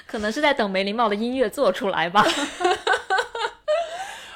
[0.10, 2.26] 可能是在等梅林茂的音乐做出来吧。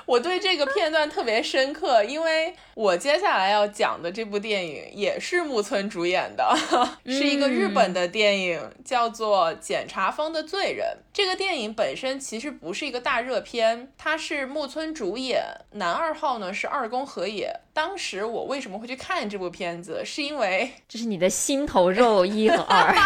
[0.05, 6.55] 我对这个片段特别深刻，因为我接下来要讲的这部电影也是木村主演的，
[7.07, 10.85] 是一个日本的电影，叫做《检察方的罪人》。
[11.11, 17.61] 这个电影本身其实不是一个大热片，它是木村主演，男二号呢是二宫和也。
[17.73, 22.93] 当时我为什么会去看这部片子，是因为这是你的心头肉一和二。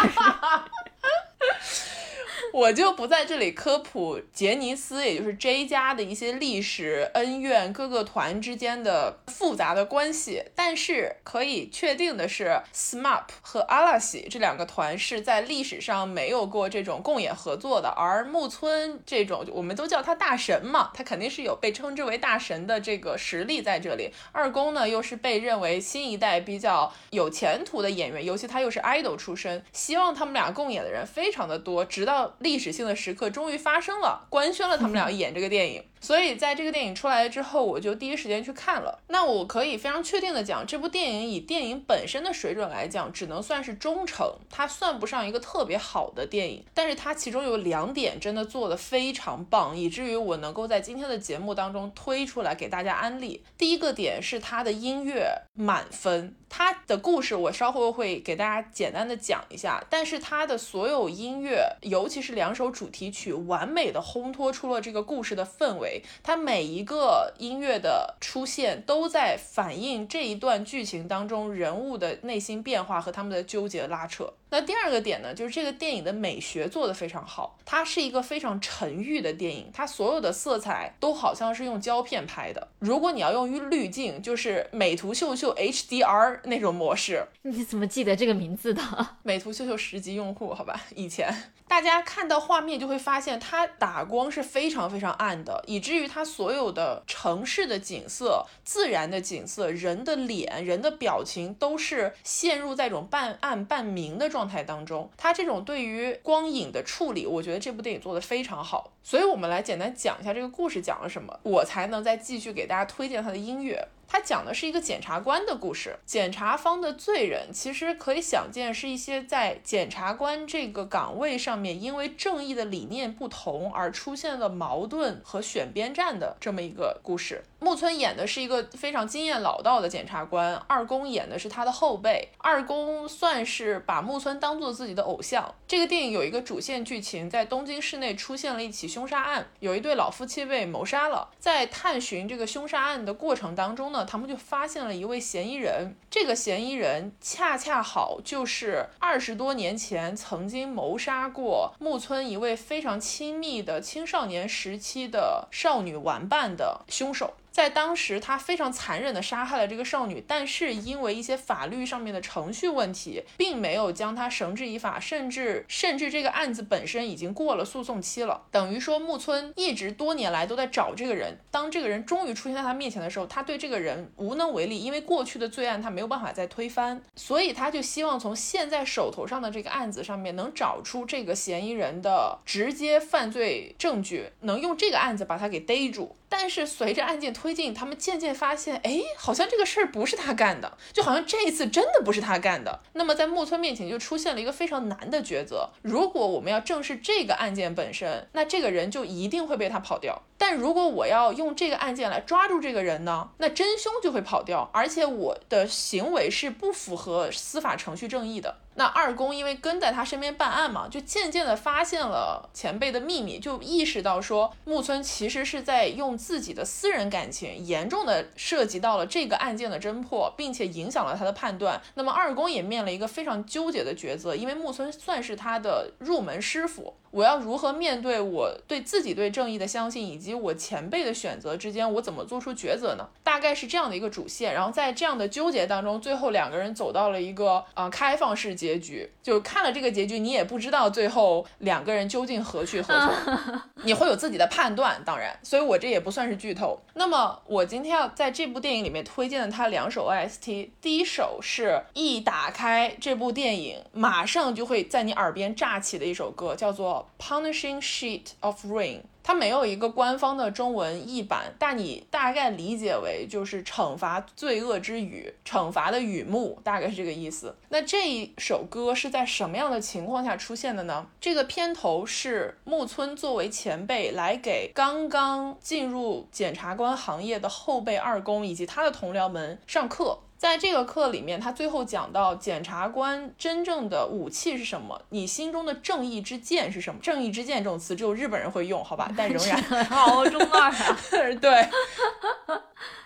[2.58, 10.44] 我就不在这里科普杰尼斯，也就是 J 家的一些历史恩怨，各个团之间的复杂的关系。
[10.56, 17.90] 但是可以确定的是，SMAP 和阿拉西这两个团是在历史上没有过这种共演合作的。
[17.90, 24.10] 而木村这种，我们都叫他大神嘛，他肯定是有被称之为大神的这个实力在这里。
[24.32, 32.34] 二宫呢，又是被认为新一代比较有前途的演员，尤其他又是 idol 出身，希望他们俩共演的人非常的多，直到。
[32.48, 35.84] 历史性的时刻终于发生了，官宣了他们俩演这个电影。
[36.00, 39.00] 所以在这个电影出来之后，我就第一时间去看了。
[39.08, 46.64] 那我可以非常确定的讲，这部电影以电影本身的水准来讲，只能算是中程，它算不上一个特别好的电影。
[46.74, 53.44] 但是它其中有两点真的做得非常棒，以至于我能够在今天的节目当中推出来给大家安利。
[53.58, 59.84] 第一个点是它的音乐满分，它的故事我稍后会给大家简单的讲一下。
[59.90, 65.87] 但是它的所有音乐，尤其是两首主题曲，完美的烘托出了这个故事的氛围。
[66.24, 74.34] 它每一个音乐的出现都在反映这一段剧情当中人物的内心变化和他们的纠结拉扯。
[74.50, 82.68] 那第二个点呢，就是这个电影的美学做得非常好，它是一个非常沉郁的电影，它所有的色彩都好像是用胶片拍的。
[82.80, 87.26] 如果你要用滤镜，就是美图秀秀 HDR 那种模式。
[87.42, 88.82] 你怎么记得这个名字的？
[89.24, 105.10] 美图秀秀十级用户，好吧，以前大家看到画面就会发现，它打光是非常非常暗的，以至于它所有的城市的景色、自然的景色、人的脸、人的表情都是陷入在一种半暗半明的状状态当中。
[105.18, 108.94] 他这种对于光影的处理，我觉得这部电影做得非常好。
[109.02, 113.88] 所以，我们来简单讲一下这个故事讲了什么，我才能再继续给大家推荐他的音乐。
[114.10, 127.44] 他讲的是一个检察官的故事，检察方的罪人其实可以想见是一些在检察官这个岗位上面，因为正义的理念不同而出现了矛盾和选边站的这么一个故事。
[127.60, 132.30] 木村演的是一个非常经验老道的检察官，二宫演的是他的后辈。
[132.38, 135.56] 二宫算是把木村当做自己的偶像。
[135.68, 141.30] 这个电影有一个主线剧情，在东京市内出现了一起凶杀案，有一对老夫妻被谋杀了。
[141.40, 145.96] 在探寻这个凶杀案的过程当中呢，他们就发现了一位嫌疑人。
[146.12, 157.34] 这个嫌疑人恰恰好就是二十多年前曾经谋杀过木村一位非常亲密的青少年时期的少女玩伴的凶手。
[157.58, 168.44] 在当时，他非常残忍地杀害了这个少女，但是因为一些法律上面的程序问题，并没有将他绳之以法，甚至甚至这个案子本身已经过了诉讼期了。
[168.52, 186.16] 等于说，木村一直多年来都在找这个人，当这个人终于出现在他面前的时候，他对这个人无能为力，因为过去的罪案他没有办法再推翻，所以他就希望从现在手头上的这个案子上面能找出这个嫌疑人的直接犯罪证据，能用这个案子把他给逮住。
[186.30, 192.82] 但是随着案件推进，他们渐渐发现，哎，好像这个事儿不是他干的，就好像这一次真的不是他干的。
[192.94, 208.58] 那么在木村面前就出现了一个非常难的抉择：如果我们要正视这个案件本身，那这个人就一定会被他跑掉；但如果我要用这个案件来抓住这个人呢，那真凶就会跑掉，而且我的行为是不符合司法程序正义的。
[208.76, 221.82] 那二宫因为跟在他身边办案嘛，就渐渐的发现了前辈的秘密，就意识到说木村其实是在用自己的私人感情，严重的涉及到了这个案件的侦破，并且影响了他的判断。
[221.96, 226.94] 那么二宫也面了一个非常纠结的抉择，因为木村算是他的入门师傅。
[227.10, 233.08] 我要如何面对我对自己对正义的相信，以及我前辈的选择之间，我怎么做出抉择呢？
[233.24, 234.54] 大概是这样的一个主线。
[234.54, 239.10] 然后在这样的纠结当中，最后两个人走到了一个啊开放式结局。
[239.22, 245.02] 就看了这个结局，你也不知道最后两个人究竟何去何从， 你会有自己的判断。
[245.06, 246.80] 当然，所以我这也不算是剧透。
[246.94, 257.08] 那么我今天要在这部电影里面推荐的它两首 OST，第一首是一打开这部电影，马上就会在你耳边炸起的一首歌，叫做。
[257.20, 267.54] Punishing sheet of rain，它没有一个官方的中文译版，但你大概理解为就是惩罚罪恶之雨，惩罚的雨幕，大概是这个意思。
[267.68, 271.06] 那这一首歌是在什么样的情况下出现的呢？
[271.20, 280.20] 这个片头是木村作为前辈来给刚刚进入检察官行业的后辈二宫以及他的同僚们上课。
[280.38, 285.02] 在这个课里面，他最后讲到检察官真正的武器是什么？
[285.10, 287.00] 你心中的正义之剑是什么？
[287.02, 289.12] 正义之剑这种词只有日本人会用，好吧？
[289.18, 290.98] 但仍然 好中二啊！
[291.42, 291.68] 对，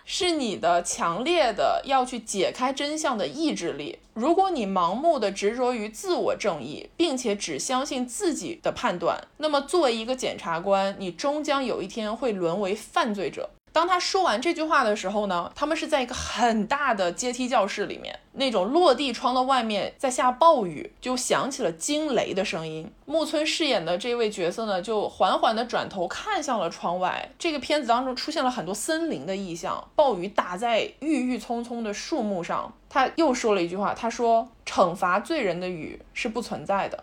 [0.04, 4.00] 是你的强烈的要去解开真相的意志力。
[4.14, 13.50] 如果你盲目的执着于自我正义，并且只相信自己的判断，那么作为一个检察官，你终将有一天会沦为犯罪者。
[13.74, 22.92] 当他说完这句话的时候呢，他们是在一个很大的阶梯教室里面，那种落地窗的外面在下暴雨，就响起了惊雷的声音。
[23.06, 27.30] 木村饰演的这位角色呢，就缓缓地转头看向了窗外。
[27.40, 32.74] 这个片子当中出现了很多森林的意象，暴雨打在郁郁葱葱的树木上。
[32.90, 37.02] 他又说了一句话，他说：“惩罚罪人的雨是不存在的。”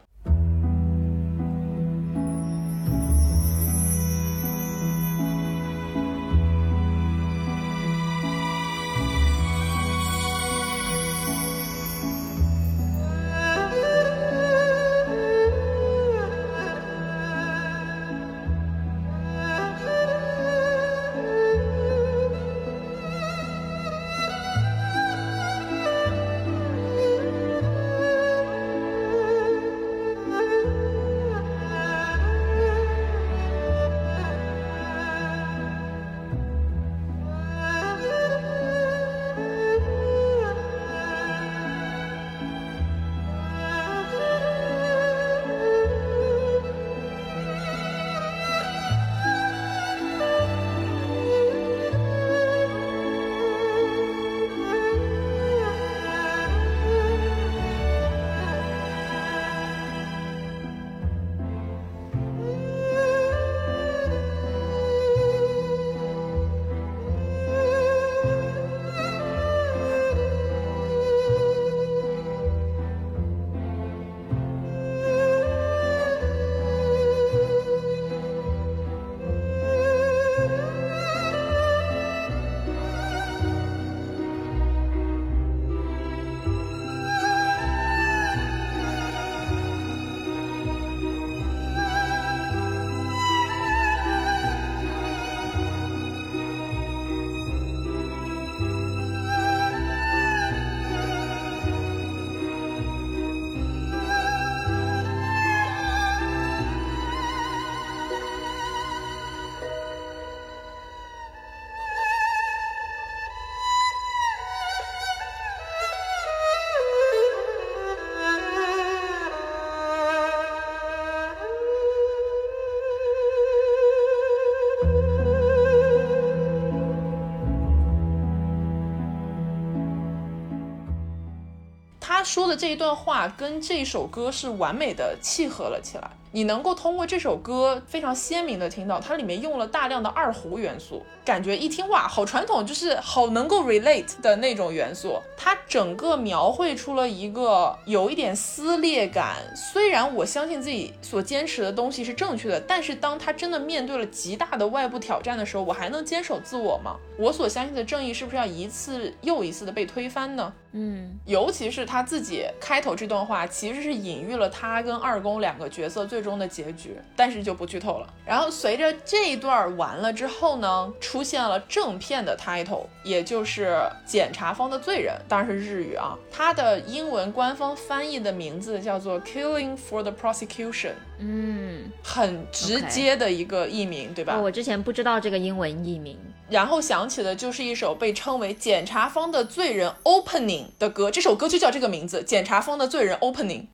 [132.29, 136.11] 说的这一段话跟这首歌是完美的契合了起来。
[136.33, 145.21] 你能够通过这首歌非常鲜明的听到，它里面用了大量的二胡元素，感觉一听哇，好传统，就是好能够 relate 的那种元素。
[145.37, 149.37] 它整个描绘出了一个有一点撕裂感。
[149.55, 156.97] 虽然我相信自己所坚持的东西是正确的，但是当他真的面对了极大的外部挑战的时候，我还能坚守自我吗？
[157.19, 160.53] 我所相信的正义是不是要一次又一次的被推翻呢？
[160.73, 168.13] 嗯，尤其是他自己开头这段话，其实是隐喻了他跟二宫两个角色最终的结局，但是就不剧透了。
[168.25, 176.17] 然后随着这一段完了之后呢，出现了正片的 title，也就是检察方的罪人，当然是日语啊。
[176.31, 184.39] 它的英文官方翻译的名字叫做 Killing for the Prosecution，嗯，很直接的一个译名，对吧？
[184.39, 186.19] 我之前不知道这个英文译名。
[186.49, 193.67] 然后想起的就是一首被称为《检察方的罪人》Opening 的歌，这首歌就叫这个名字，《检察方的罪人》Opening。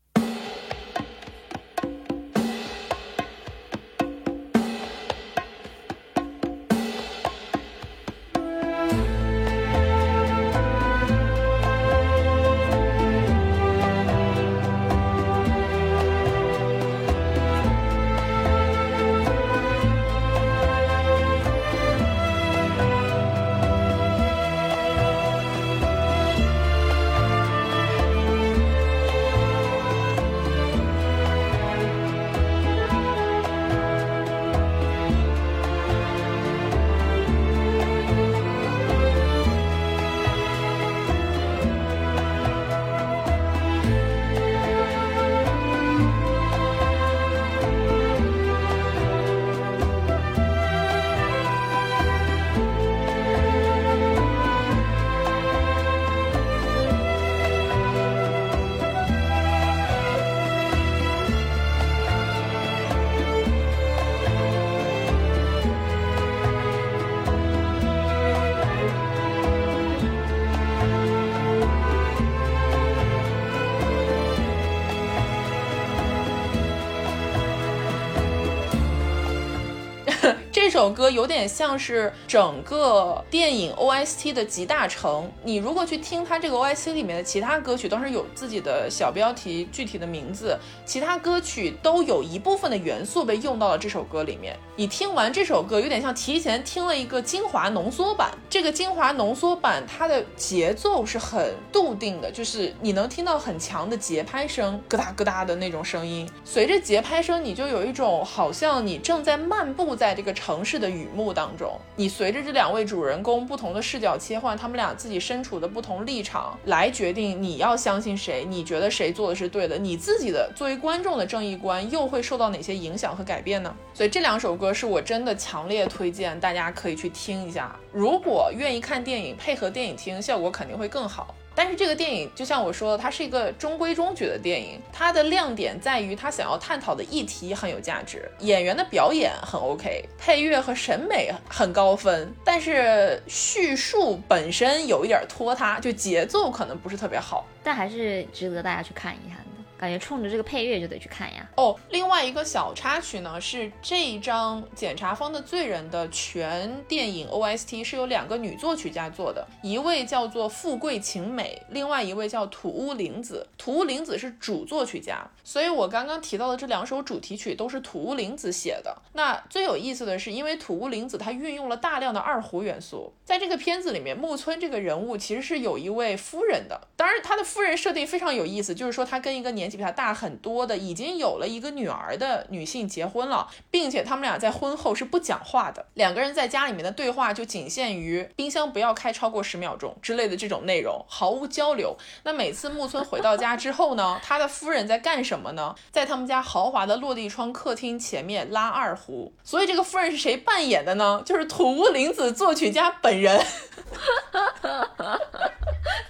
[80.85, 85.33] 首歌有点像是整个电影 OST 的集大成。
[85.43, 94.55] 你如果去听它这个 OST 里面的其他歌曲，都是有自己的小标题、具体的名字，其他歌曲都有一部分的元素被用到了这首歌里面。
[94.77, 98.31] 你听完这首歌，有点像提前听了一个精华浓缩版。
[98.51, 106.29] 这个精华浓缩版，它的节奏是很笃定的，就是你能听到很强的节拍声，咯哒咯哒的那种声音。
[106.45, 110.63] 随着节拍声，你就有一种好像你正在漫步在这个城。
[110.63, 123.75] 市的雨幕当中，你随着这两位主人公不同的视角切换，他们俩自己身处的不同立场来决定你要相信谁，你觉得谁做的是对的，你自己的作为观众的正义观又会受到哪些影响和改变呢？
[123.93, 131.35] 所以这两首歌是我真的强烈推荐大家可以去听一下，如果愿意看电影配合电影听，效果肯定会更好。
[131.55, 134.81] 但是这个电影就像我说的，它是一个中规中矩的电影。
[134.93, 142.33] 它的亮点在于它想要探讨的议题很有价值，演员的表演很 OK，配乐和审美很高分。
[142.45, 147.47] 但是叙述本身有一点拖沓，就节奏可能不是特别好。
[147.63, 149.37] 但还是值得大家去看一下。
[149.79, 151.49] 感觉冲着这个配乐就得去看呀。
[151.57, 163.47] 哦，另外一个小插曲呢，是这一张《检察方的罪人》的全电影 OST 是由两个女作曲家做的，一位叫做富贵晴美，另外一位叫土屋玲子。
[163.59, 168.97] 土屋玲子是主作曲家，所以我刚刚提到的这两首主题曲都是土屋玲子写的。
[169.13, 176.81] 那最有意思的是，因为土屋玲子她运用了大量的二胡元素，在这个片子里面，木村这个人物其实是有一位夫人的。
[176.97, 191.97] 当然，他的夫人设定非常有意思，就是说他跟一个年纪比他大很多的，已经有了一个女儿的女性结婚了，并且他们俩在婚后是不讲话的，两个人在家里面的对话就仅限于冰箱不要开超过十秒钟之类的这种内容，毫无交流。
[192.25, 195.75] 那每次木村回到家之后呢，他的夫人在干什么呢？
[195.91, 199.33] 在他们家豪华的落地窗客厅前面拉二胡。
[199.43, 201.23] 所以这个夫人是谁扮演的呢？
[201.25, 203.45] 就是土屋玲子作曲家本人。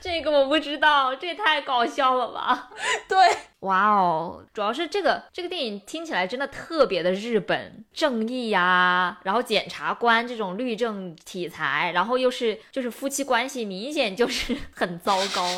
[0.01, 2.71] 这个我不知道，这也太搞笑了吧？
[3.09, 3.19] 对，
[3.65, 15.49] 哇哦，主要是这个这个电影听起来真的特别的日本正义呀，然后检察官这种律政题材，然后又是就是夫妻关系，明显就是 很糟糕。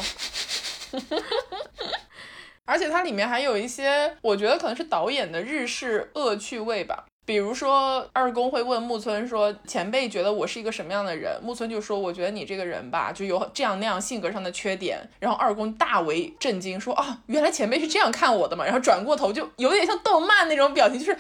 [2.65, 7.07] 而且它里面还有一些，我觉得可能是导演的日式恶趣味吧。
[7.27, 21.19] 比如说二宫会问木村说：“前辈觉得我是一个什么样的人？”木村就说：“我觉得你这个人吧，就有这样那样性格上的缺点。”然后二宫大为震惊，说：“啊，原来前辈是这样看我的嘛？”然后转过头就有点像动漫那种表情，就是啊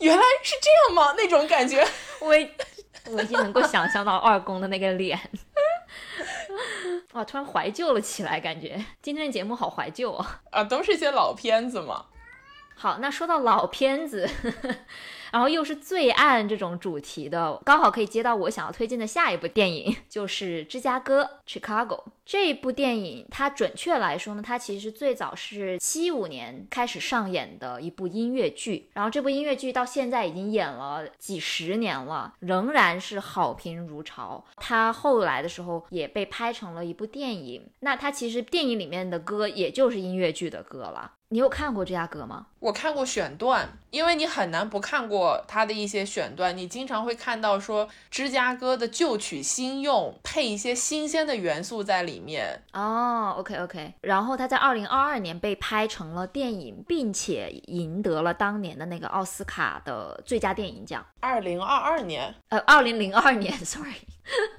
[0.00, 1.14] 原来是这样吗？
[1.16, 1.86] 那种感觉。
[2.20, 2.50] 我已
[3.08, 5.16] 我已经能够想象到二宫的那个脸。
[7.12, 10.40] 哇，突然怀旧了起来，感觉今天的节目好怀旧啊！
[10.50, 12.06] 啊，都是一些老片子嘛。
[12.74, 14.28] 好，那说到老片子，
[15.36, 23.26] 然后又是罪案这种主题的，刚好可以接到我想要推荐的下一部电影， 就是《芝加哥》（Chicago） 这部电影。
[23.30, 34.42] 它准确来说呢，它其实最早是七五年开始上演的一部音乐剧，然后这部音乐剧到现在已经演了几十年了，仍然是好评如潮。
[34.56, 41.12] 它后来的时候也被拍成了一部电影，那它其实电影里面的歌也就是音乐剧的歌了。
[41.28, 42.46] 你有看过芝加哥吗？
[42.60, 52.62] 我看过选段，因为你很难不看过他的一些选段，你经常会看到说芝加哥的旧曲新用，配一些新鲜的元素在里面。
[52.72, 61.04] 哦，OK OK，然后他在二零二二年被拍成了电影，并且赢得了当年的那个奥斯卡的最佳电影奖。
[61.18, 63.96] 二零二二年，呃，二零零二年， sorry，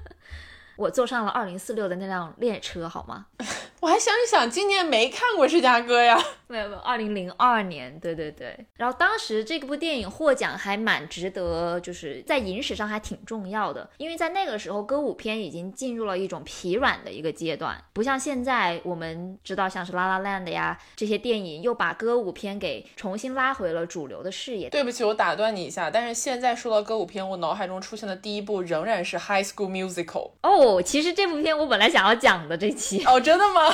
[0.76, 3.24] 我坐上了二零四六的那辆列车，好吗？
[3.80, 6.18] 我还想一想，今年没看过芝加哥呀。
[6.48, 8.58] 没有没有，二零零二年，对对对。
[8.76, 24.70] 然后当时这部电影获奖还蛮值得，就是在影史上还挺重要的，因为在那个时候歌舞片已经进入了一种疲软的一个阶段，不像现在我们知道像是《La La Land》呀这些电影又把歌舞片给重新拉回了主流的视野。
[24.70, 30.04] 对不起，我打断你一下，但是现在说到歌舞片，我脑海中出现的第一部仍然是《High School Musical》。
[30.40, 33.68] 哦，其实这部片我本来想要讲的这期，哦，真的吗？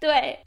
[0.00, 0.42] 对，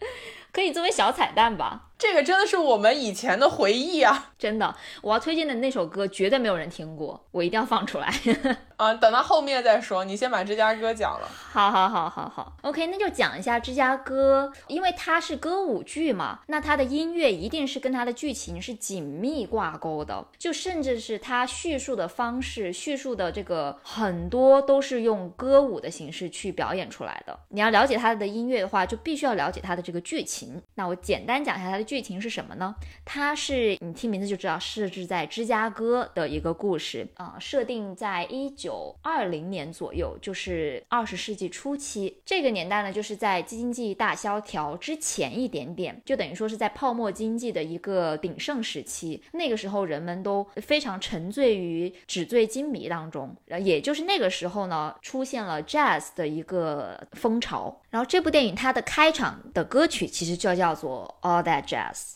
[0.51, 1.87] 可以作为小彩蛋吧。
[1.97, 4.31] 这个真的是我们以前的回忆啊！
[4.39, 8.11] 真的，我要推荐的那首歌绝对没有人听过，我一定要放出来。
[8.75, 11.29] 啊，等到后面再说，你先把芝加哥讲了。
[11.51, 12.53] 好，好，好，好，好。
[12.63, 27.39] OK，那就讲一下芝加哥，因为它是歌舞剧嘛，那它的音乐一定是跟它的剧情是紧密挂钩的，就甚至是它叙述的方式、叙述的这个很多都是用歌舞的形式去表演出来的。
[27.49, 30.40] 你要了解它的音乐的话，就必须要了解它的这个剧情。
[30.75, 32.75] 那我简单讲一下它的剧情是什么呢？
[33.03, 42.21] 它是你听名字就知道，设置在芝加哥的一个故事啊、设定在一九二零年左右，就是二十世纪初期。
[42.25, 49.21] 这个年代呢，就是在经济大萧条之前一点点，就等于说是在泡沫经济的一个鼎盛时期。
[49.33, 57.80] 那个时候，人们都非常沉醉于纸醉金迷当中，呃也就是那个时候呢，出现了 jazz 的一个风潮。
[57.91, 62.13] 然后这部电影它的开场的歌曲其实就叫做 All That Jazz。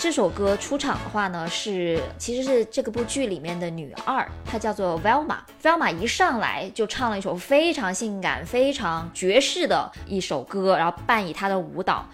[0.05, 5.37] 这首歌出场的话呢，是其实是这个部剧里面的女二，她叫做 Velma。
[5.63, 12.05] Velma 一上来就唱了一首非常性感、非常爵士的一首歌，然后伴以她的舞蹈。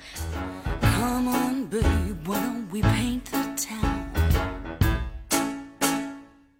[0.81, 1.83] Come on, babe,
[2.25, 3.81] why don't we paint the town?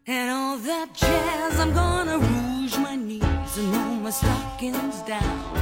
[0.06, 3.22] And all that jazz, I'm gonna rouge my knees
[3.56, 5.61] and roll my stockings down.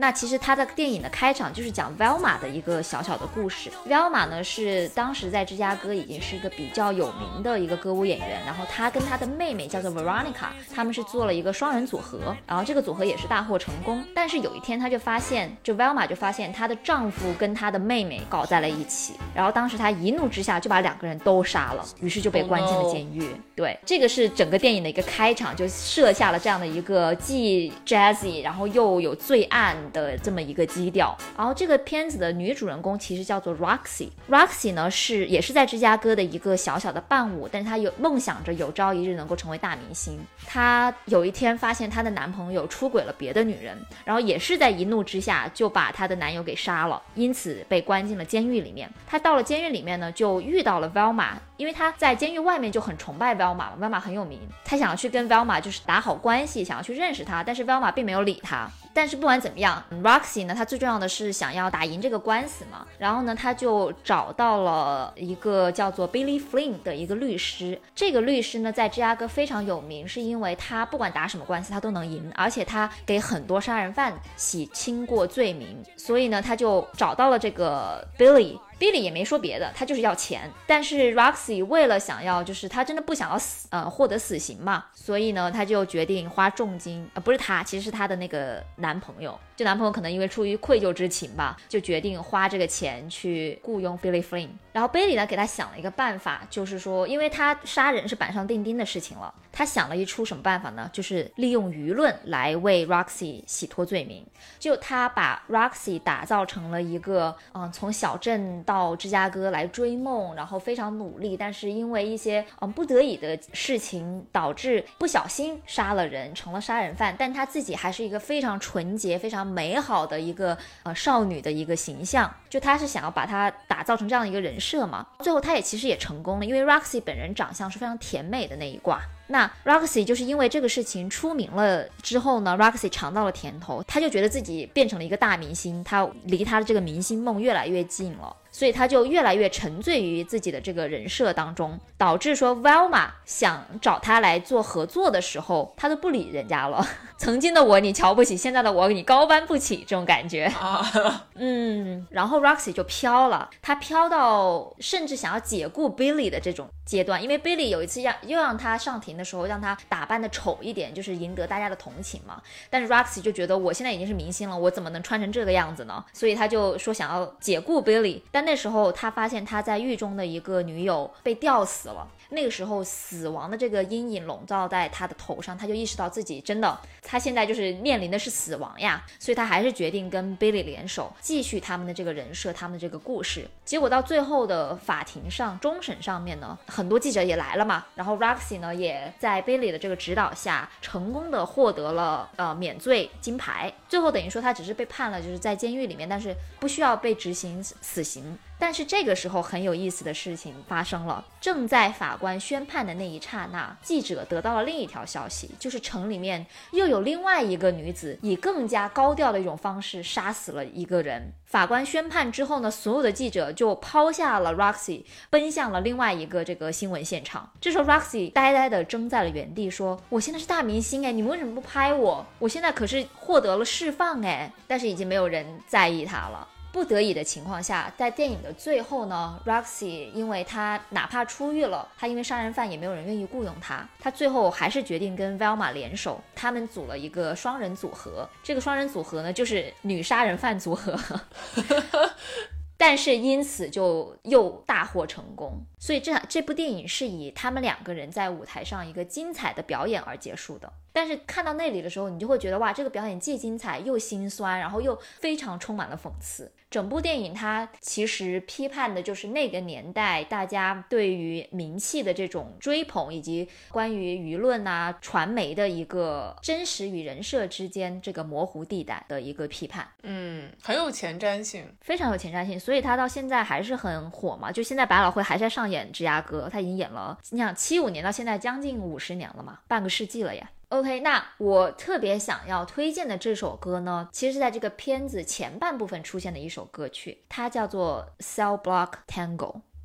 [0.00, 3.68] 那其实他的电影的开场就是讲 Velma 的一个小小的故事。
[3.88, 14.04] Velma 呢是当时在芝加哥已经是一个比较有名的一个歌舞演员，然后她跟她的妹妹叫做 Veronica，他们是做了一个双人组合，然后这个组合也是大获成功。
[14.14, 23.28] 但是有一天她就发现，就 Velma 就发现她的丈夫跟她的妹妹搞在了一起，然后当时她一怒之下就把两个人都杀了，于是就被关进了监狱。
[23.56, 31.16] 对，这个是整个电影的一个开场，就设下了这样的一个既 jazzy，然后又有罪案的这么一个基调。
[31.36, 34.08] 然后这个片子的女主人公其实叫做 Roxy。
[34.28, 40.18] Roxy 呢是也是在芝加哥的一个小小的伴舞，但是她有梦想着有朝一日能够成为大明星。
[40.46, 48.90] 她有一天发现她的男朋友出轨了别的女人，然后也是在一怒之下就把她的男友给杀了，因此被关进了监狱里面。
[49.06, 58.68] 她到了监狱里面呢，就遇到了 Velma，因为她在监狱外面就很崇拜 Velma，Velma 很有名，她想要去跟 Velma 就是打好关系，想要去认识她，但是 Velma 并没有理她。
[58.94, 62.86] 但是不管怎么样，Roxy 呢，他最重要的是想要打赢这个官司嘛。
[62.98, 67.80] 然后呢，他就找到了一个叫做 Billy Flynn 的一个律师。
[67.94, 75.82] 这个律师呢，在芝加哥非常有名，是因为他不管打什么官司，他都能赢，而且他给很多杀人犯洗清过罪名。
[75.96, 78.58] 所以呢，他就找到了这个 Billy。
[78.78, 80.50] Billy 也没说别的，他就是要钱。
[80.66, 89.38] 但是 Roxy 为了想要，就是他真的不想要死，呃，获得死刑嘛，所以呢，他就决定花重金，呃，不是他，其实是他的那个男朋友。
[89.56, 94.50] 就男朋友可能因为出于愧疚之情吧，就决定花这个钱去雇佣 Billy Flynn。
[94.78, 100.88] 然后杯里呢给他想了一个办法，就是说，因为他杀人是板上钉钉的事情了，他想了一出什么办法呢？
[100.92, 104.24] 就是利用舆论来为 Roxy 洗脱罪名。
[104.60, 117.16] 就他把 Roxy 打造成了一个，嗯，从小镇到芝加哥来追梦，然后非常努力，但是因为一些嗯不得已的事情，导致不小心杀了人，成了杀人犯。
[117.18, 122.32] 但他自己还是一个非常纯洁、非常美好的一个呃少女的一个形象。
[122.48, 125.06] 就他是想要把她打造成这样的一个人设设嘛。
[125.20, 129.00] 最后他也其实也成功了，因为 Roxy 本人长相是非常甜美的那一挂。
[129.28, 146.84] 那 Roxy 就是因为这个事情出名了之后呢，Roxy 尝到了甜头，他就觉得自己变成了一个大明星，他离他的这个明星梦越来越近了，所以他就越来越沉醉于自己的这个人设当中，导致说 Velma 想找他来做合作的时候，他都不理人家了。
[147.16, 150.46] 曾经的我你瞧不起，现在的我你高攀不起，这种感觉。
[150.46, 162.42] 啊，嗯，然后 Roxy 就飘了，他飘到甚至想要解雇 Billy 的这种阶段，因为 Billy 有一次让又让他上庭的时候，让他打扮的丑一点，就是赢得大家的同情嘛。
[162.70, 166.04] 但是 Roxy 就觉得我现在已经是明星了，我怎么能穿成这个样子呢？
[166.12, 172.08] 所以他就说想要解雇 Billy，但那时候他发现他在狱中的一个女友被吊死了。
[172.30, 183.46] 那个时候，死亡的这个阴影笼罩在他的头上，他就意识到自己真的，他现在就是面临的是死亡呀，所以他还是决定跟 Billy 联手，继续他们的这个人设，他们的这个故事。
[183.66, 193.72] 结果到最后的法庭上，终审上面呢，很多记者也来了嘛，然后 Roxy 呢也在 Billy 的这个指导下，成功的获得了呃免罪金牌。
[193.88, 198.37] 最后等于说他只是被判了，就是在监狱里面，但是不需要被执行死刑。
[198.60, 211.32] 但是这个时候很有意思的事情发生了，正在法官宣判的那一刹那，记者得到了另一条消息，就是城里面又有另外一个女子以更加高调的一种方式杀死了一个人。
[211.44, 217.48] 法官宣判之后呢，所有的记者就抛下了 Roxy，奔向了另外一个这个新闻现场。
[217.60, 222.26] 这时候 Roxy 呆呆地怔在了原地，说：“我现在是大明星哎，你们为什么不拍我？
[222.40, 226.46] 我现在可是获得了释放哎。”但是已经没有人在意他了。
[226.70, 238.28] 不得已的情况下，在电影的最后呢，Roxy 因为他哪怕出狱了，他因为杀人犯也没有人愿意雇佣他，他最后还是决定跟 Velma 联手，他们组了一个双人组合。
[238.42, 240.98] 这个双人组合呢，就是女杀人犯组合。
[242.80, 250.72] 但是因此就又大获成功，所以这这部电影是以他们两个人在舞台上一个精彩的表演而结束的。
[250.90, 256.50] 但是看到那里的时候，你就会觉得哇，这个表演既精彩又心酸，然后又非常充满了讽刺。
[256.70, 269.86] 整部电影它其实批判的就是那个年代大家对于名气的这种追捧，以及关于舆论啊、传媒的一个真实与人设之间这个模糊地带的一个批判。
[270.02, 271.64] 嗯，很有前瞻性。
[271.80, 274.50] 非常有前瞻性，所以他到现在还是很火嘛。
[274.50, 280.50] 就现在百老汇还在上演《芝加哥》，他已经演了，你想七五年到现在将近五十年了嘛，半个世纪了呀。
[280.70, 289.36] OK，那我特别想要推荐的这首歌呢，其实是在这个片子前半部分出现的一首歌曲，它叫做《Cell Block Tango》。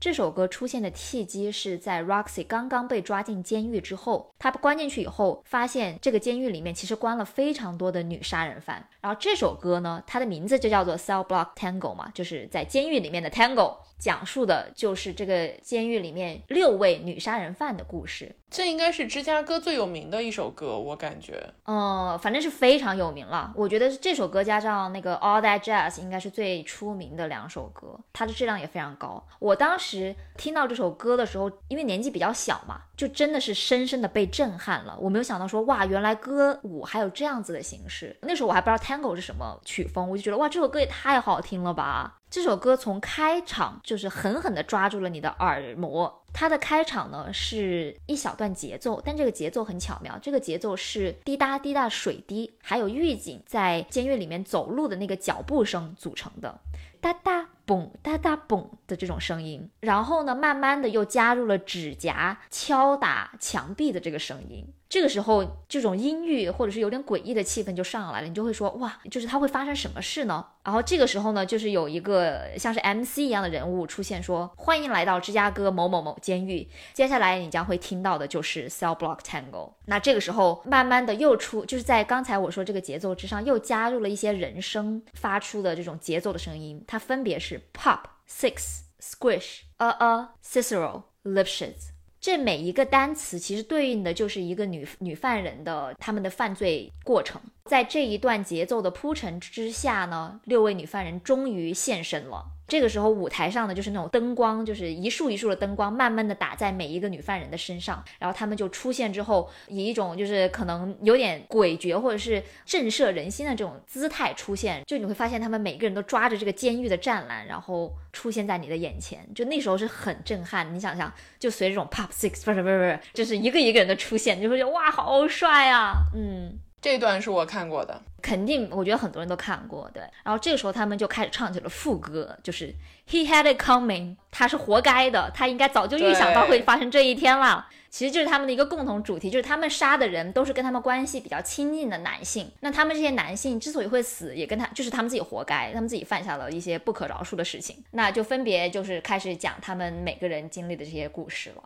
[0.01, 8.85] 这首歌出现的契机是在 Roxy 刚刚被抓进监狱之后，他关进去以后，发现这个监狱里面其实关了非常多的女杀人犯。
[9.03, 18.33] 然后这首歌呢，它的名字就叫做 Cell Block Tango 嘛，就是在监狱里面的 Tango，讲述的就是这个监狱里面六位女杀人犯的故事。
[18.49, 21.43] 这应该是芝加哥最有名的一首歌，我感觉。
[21.65, 23.51] 嗯，反正是非常有名了。
[23.55, 29.21] 我觉得这首歌加上那个 All That Jazz 应该是最出名的两首歌，它的质量也非常高。
[29.39, 34.95] 我当时听到这首歌的时候，因为年纪比较小嘛，就真的是深深的被震撼了。
[35.01, 38.15] 我没有想到说，哇，原来歌舞还有这样子的形式。
[38.21, 42.19] 那时候我还不知道 Tango 是什么曲风，我就觉得哇，这首歌也太好听了吧！
[42.29, 46.21] 这首歌从开场就是狠狠地抓住了你的耳膜。
[46.33, 56.59] 它的开场呢是一小段节奏，但这个节奏很巧妙，这个节奏是滴答滴答水滴，还有狱警在监狱里面走路的那个脚步声组成的，
[56.99, 59.69] 哒哒嘣哒哒嘣的这种声音。
[59.79, 64.65] 然后呢，慢慢的又加入了指甲敲打墙壁的这个声音。
[64.89, 70.45] 这个时候，这种阴郁或者是有点诡异的气氛就上来了，你就会说哇，就是它会发生什么事呢？
[70.63, 76.69] 然后这个时候呢，就是有一个像是 MC 一样的人物出现，说欢迎来到芝加哥某某某监狱。
[76.93, 79.71] 接下来你将会听到的就是 Cell Block Tango。
[79.85, 91.89] 那这个时候，慢慢的又出，就是在刚才我说这个节奏之上，又加入了一些人声发出的这种节奏的声音，它分别是 Pop、Six、Squish、Uh Uh、Cicero、Lipschitz。
[92.19, 97.41] 这每一个单词其实对应的就是一个女女犯人的他们的犯罪过程。
[97.65, 102.45] 在这一段节奏的铺陈之下呢，六位女犯人终于现身了。
[102.73, 114.81] 这个时候，舞台上呢就是那种灯光，就是一束一束的灯光，慢慢的打在每一个女犯人的身上，然后他们就出现之后，以一种就是可能有点诡谲或者是震慑人心的这种姿态出现。
[114.87, 119.19] 就你会发现，他们每个人都抓着这个监狱的栅栏，然后出现在你的眼前。
[119.35, 120.73] 就那时候是很震撼。
[120.73, 125.93] 你想想，就随着这种 pop six 不是不是不是，就是一个一个人的出现，你就会觉得哇，好帅啊！
[126.15, 126.57] 嗯。
[126.83, 130.03] 这段是我看过的，肯定，我觉得很多人都看过，对。
[130.21, 132.75] 然后这个时候他们就开始唱起了副歌，就是
[133.09, 137.69] He had it coming，他是活该的，他应该早就预想到会发生这一天了。
[137.89, 142.51] 其实就是他们的一个共同主题，就是他们杀的人都是跟他们关系比较亲近的男性。
[142.59, 147.81] 那他们这些男性之所以会死，也跟他就是他们自己活该，他们自己犯下了一些不可饶恕的事情。
[147.91, 151.63] 那就分别就是开始讲他们每个人经历的这些故事了。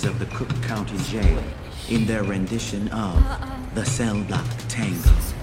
[0.00, 1.42] Murderesses of the Cook County Jail
[1.88, 5.39] in their rendition of the Cell Block Tango.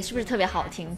[0.00, 0.96] 是不是特别好听？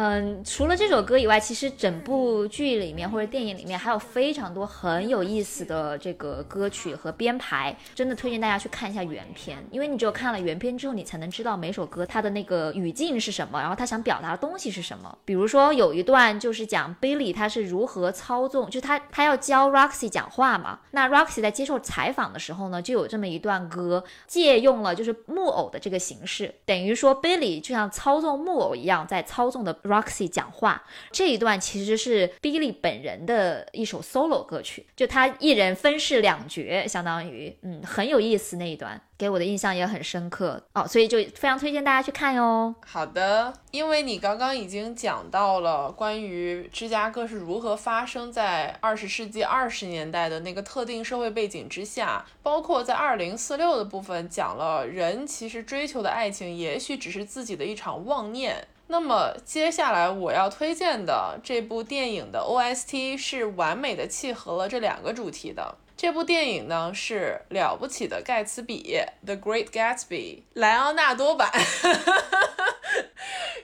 [0.00, 15.18] 嗯，除了这首歌以外，其实整部剧里面或者电影里面还有非常多很有意思的这个歌曲和编排，真的推荐大家去看一下原片，因为你只有看了原片之后，你才能知道每首歌它的那个语境是什么，然后他想表达的东西是什么。
[15.24, 30.84] 比如说有一段就是讲 Billy 他是如何操纵，就他他要教 Roxy 讲话嘛，那 Roxy 在接受采访的时候呢，就有这么一段歌，借用了就是木偶的这个形式，等于说 Billy 就像操纵木偶一样，在操纵的 Roxy 讲话。
[31.10, 39.00] 这一段其实是 Billy 本人的一首 solo 歌曲，就他一人分饰两角，相当于，嗯，很有意思那一段。
[39.18, 42.72] 给我的印象也很深刻哦，所以就非常推荐大家去看哟。
[42.86, 58.68] 好的，因为你刚刚已经讲到了关于芝加哥是如何发生在二十世纪二十年代的那个特定社会背景之下，包括在二零四六的部分讲了人其实追求的爱情也许只是自己的一场妄念。
[58.88, 65.76] 那么接下来我要推荐的这部电影的 OST 是完美的契合了这两个主题的。
[65.96, 70.08] 这部电影呢是了不起的盖茨比，《The Great Gatsby》，
[70.54, 71.50] 莱昂纳多版。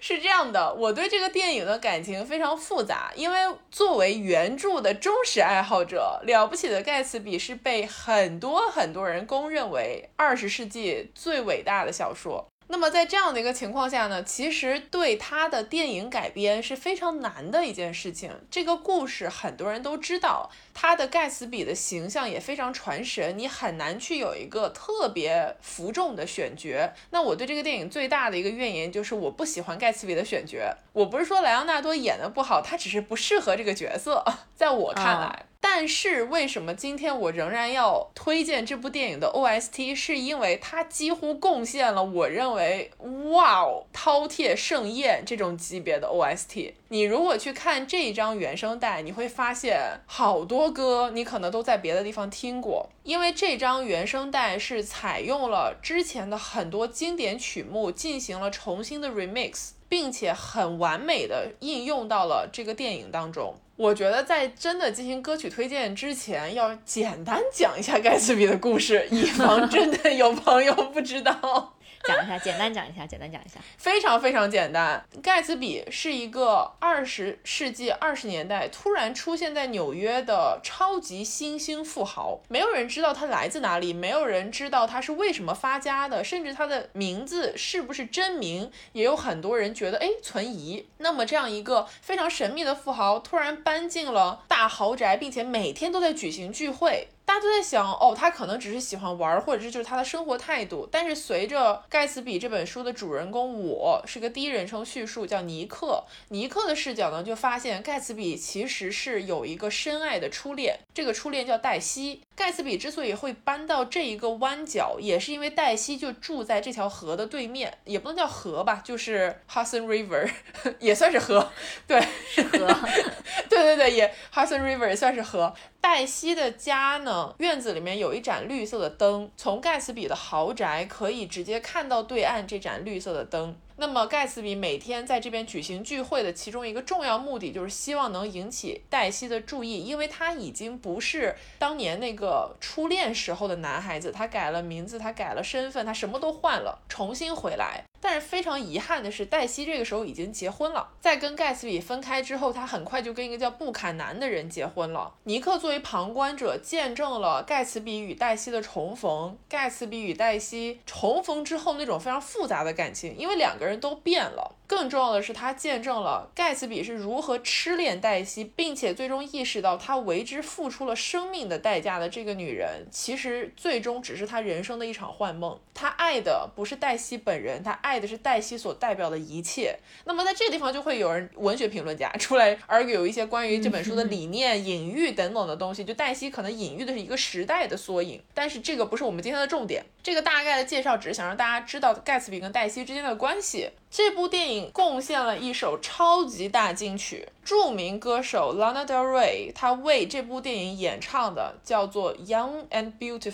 [0.01, 3.39] 是这样的，我对这个电影的感情非常复杂，因为
[3.71, 12.47] 作为原著的忠实爱好者，《了不起的盖茨比》是被很多很多人公认为二十世纪最伟大的小说。
[12.69, 18.31] 那么在这样的一个情况下呢，其实对他的电影改编是非常难的一件事情。
[18.51, 26.93] 这个故事很多人都知道，他的盖茨比的形象也非常传神，你很难去有一个特别服众的选角。
[27.11, 30.59] 那我对这个电影最大的一个怨言就是我不喜欢盖茨比的选角。
[30.93, 35.47] 我不是说莱昂纳多演的不好，他只是不适合这个角色， 在我看来。
[35.61, 39.95] 但是为什么今天我仍然要推荐这部电影的 OST？
[39.95, 42.91] 是因为它几乎贡献了我认为
[43.31, 46.75] 哇哦饕餮盛宴这种级别的 OST。
[46.95, 63.57] 你如果去看这一张原声带，你会发现好多歌你可能都在别的地方听过，因为这张原声带是采用了之前的很多经典曲目进行了重新的 remix，并且很完美的应用到了这个电影当中。
[63.75, 71.75] 我觉得在真的进行歌曲推荐之前，要简单讲一下盖茨比的故事，以防真的有朋友不知道。
[72.07, 75.03] 讲一下，简单讲一下，简单讲一下，非常非常简单。
[75.23, 90.87] 盖茨比是一个二十世纪二十年代突然出现在纽约的超级新兴富豪，没有人知道他来自哪里，没有人知道他是为什么发家的，甚至他的名字是不是真名，也有很多人觉得哎存疑。
[90.99, 97.09] 那么这样一个非常神秘的富豪突然搬进了大豪宅，并且每天都在举行聚会。
[97.27, 100.89] 大家都在想，哦，他可能只是喜欢玩，或者是就是他的生活态度。
[100.91, 106.05] 但是随着《盖茨比》这本书的主人公，我是个第一人称叙述，叫尼克。
[106.29, 112.23] 尼克的视角呢，就发现盖茨比其实是有一个深爱的初恋，这个初恋叫黛西。
[112.37, 120.29] 盖茨比之所以会搬到这一个弯角，也是因为黛西就住在这条河的对面，也不能叫河吧，就是 Hudson River，
[120.81, 121.49] 也算是河，
[121.87, 122.67] 对，是河，
[123.49, 125.55] 对对对，也 Hudson River 也算是河。
[125.81, 133.57] 黛西的家呢，院子里面有一盏绿色的灯，从盖茨比的豪宅可以直接看到对岸这盏绿色的灯。
[133.77, 147.83] 那么盖茨比每天在这边举行聚会的其中一个重要目的，就是希望能引起黛西的注意，因为他已经不是当年那个初恋时候的男孩子，他改了名字，他改了身份，他什么都换了，重新回来。
[148.05, 150.87] 但是非常遗憾的是，黛西这个时候已经结婚了。
[151.01, 155.15] 在跟盖茨比分开之后，他很快就跟一个叫布坎南的人结婚了。
[155.23, 159.39] 尼克作为旁观者，见证了盖茨比与黛西的重逢。
[159.49, 164.55] 盖茨比与黛西重逢之后那种非常复杂的感情，因为两个人都变了。
[164.67, 175.59] 更重要的是，他见证了盖茨比是如何痴恋黛西，并且最终意识到他为之付出了生命的代价的这个女人，其实最终只是他人生的一场幻梦。
[175.75, 179.77] 他爱的不是黛西本人，他爱的是黛西所代表的一切。
[180.05, 185.85] 那么在这个地方，就会有人文学评论家出来，而有一些关于这本书的理念、隐喻等等的东西。
[185.85, 189.85] 就黛西可能隐喻的是一个时代的缩影，但是这个不是我们今天的重点。
[190.03, 193.71] 这个大概的介绍只是想让大家知道盖茨比跟黛西之间的关系。
[193.97, 203.31] 这部电影贡献了一首超级大金曲，著名歌手 Lana Del Rey，她为这部电影演唱的叫做《Young and Beautiful》。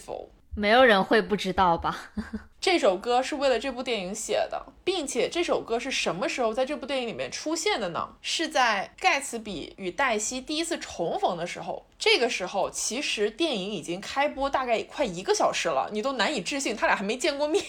[0.55, 2.11] 没有人会不知道吧？
[2.61, 8.17] 这首歌是为了这部电影写的，并且这首歌是什么时候在这部电影里面出现的呢？
[8.21, 11.87] 是在盖茨比与黛西第一次重逢的时候。
[11.99, 17.63] 这个时候，其实电影已经开播大概快一个小时了，你都难以置信，他俩还没见过面。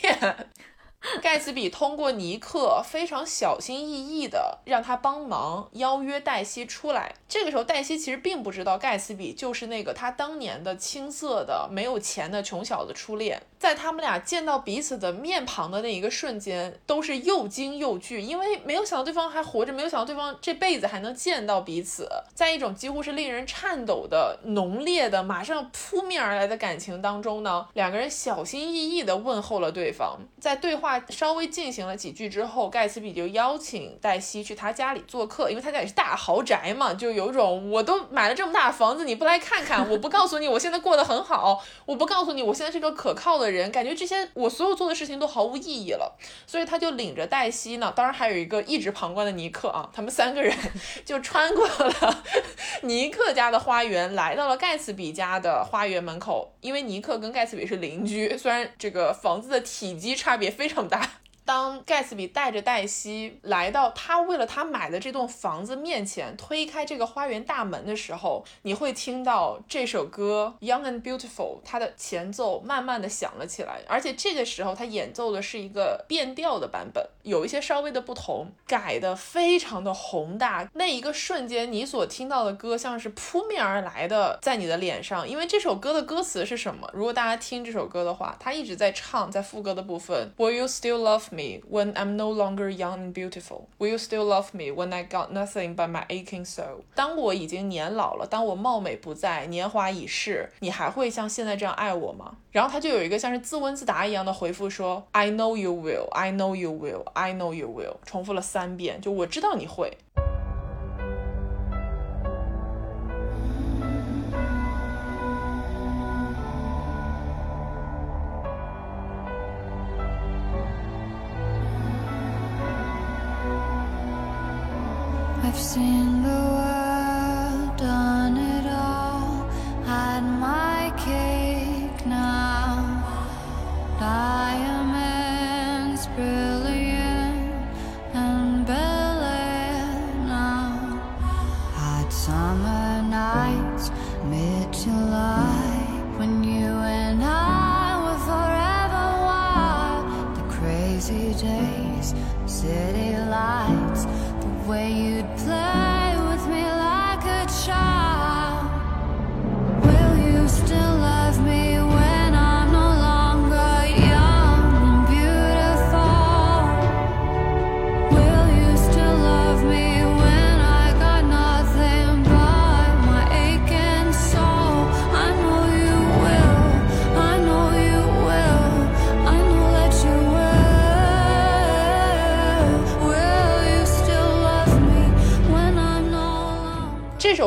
[1.21, 7.13] 盖茨比通过尼克非常小心翼翼的让他帮忙邀约黛西出来。
[7.27, 13.41] 这个时候，黛西其实并不知道盖茨比就是那个他当年的青涩的、没有钱的穷小子初恋。
[13.61, 22.09] 在他们俩见到彼此的面庞的那一个瞬间，都是又惊又惧，因为没有想到对方还活着，没有想到对方这辈子还能见到彼此。
[22.33, 30.17] 在一种几乎是令人颤抖的浓烈的、马上扑面而来的感情当中呢，两个人小心翼翼地问候了对方。
[30.39, 30.99] 在对话。
[31.11, 46.17] 稍微进行了几句之后，盖茨比就邀请黛西去他家里做客，因为他家也是大豪宅嘛，就有种我都买了这么大房子，你不来看看，我不告诉你我现在过得很好，我不告诉你我现在是个可靠的人，感觉这些我所有做的事情都毫无意义了。
[46.47, 50.55] 所以他就领着黛西呢，当然还有一个一直旁观的尼克啊，他们三个人
[51.05, 52.23] 就穿过了
[52.83, 56.53] 尼克家的花园，来到了盖茨比家的花园门口。
[56.61, 61.20] 因为尼克跟盖茨比是邻居，虽然这个房子的体积差别非常大。
[61.45, 80.69] 当盖茨比带着黛西来到他为了他买的这栋房子面前，推开这个花园大门的时候，你会听到这首歌《Young and Beautiful》，它的前奏慢慢的响了起来，而且这个时候他演奏的是一个变调的版本，有一些稍微的不同，改的非常的宏大。
[80.73, 86.89] 那一个瞬间，你所听到的歌像是扑面而来的在你的脸上，因为这首歌的歌词是什么？
[86.93, 93.67] 如果大家听这首歌的话，他一直在唱，在副歌的部分，Will you still love me when I'm no longer young and beautiful?
[93.77, 96.81] Will you still love me when I got nothing but my aching soul?
[96.95, 102.37] 当我已经年老了，当我貌美不在，年华已逝，你还会像现在这样爱我吗？
[102.51, 109.97] 然后他就有一个像是自问自答一样的回复说，I know you will, I know you will, I know you will，重复了三遍，就我知道你会。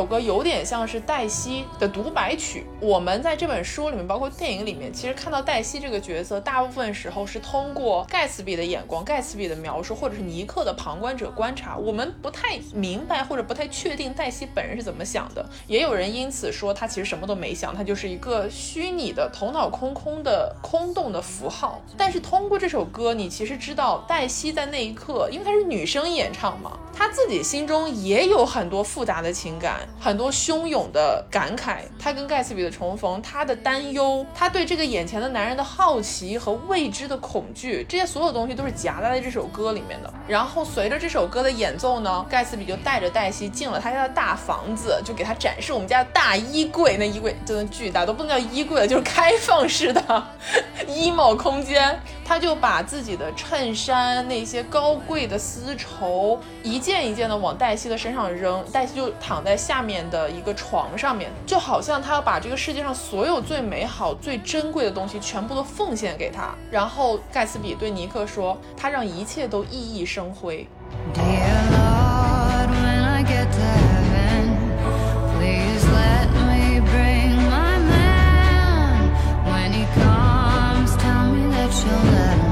[0.05, 2.63] 首歌有点像是黛西的独白曲。
[2.79, 15.43] 我们在这本书里面，包括电影里面，其实看到黛西这个角色，大部分时候是通过盖茨比的眼光、盖茨比的描述，或者是尼克的旁观者观察，我们不太明白或者不太确定黛西本人是怎么想的。
[15.65, 21.81] 也有人因此说他其实什么都没想，他就是一个虚拟的、头脑空空的、空洞的符号。
[21.97, 31.77] 但是通过这首歌，你其实知道黛西在那一刻，因为她是女生演唱嘛，她自己心中也有很多复杂的情感，很多汹涌的感慨。
[31.99, 40.13] 她跟盖茨比的重逢，她的担忧，她对这个眼前的男人的好奇和未知的恐惧，这些所有东西都是夹杂在这首歌里面的。
[40.27, 50.27] 然后随着这首歌的演奏呢，盖茨比就带着黛西进了他家的大房子，就给她展示我们家的大衣柜，那衣柜真的巨大，都不能叫衣柜了，就是开放式的
[50.87, 51.99] 衣帽空间。
[52.27, 66.55] 他就把自己的衬衫、那些高贵的丝绸一件一件的往黛西的身上扔，黛西就躺在下面的一个床上面，就好像他要把这个世界上所有最美好、最珍贵的东西全部都奉献给他。
[66.71, 70.67] 然后盖茨比对尼克说：“他让一切都熠熠生辉。”
[71.13, 73.94] Dear Lord, when I get to
[81.85, 82.44] shoulder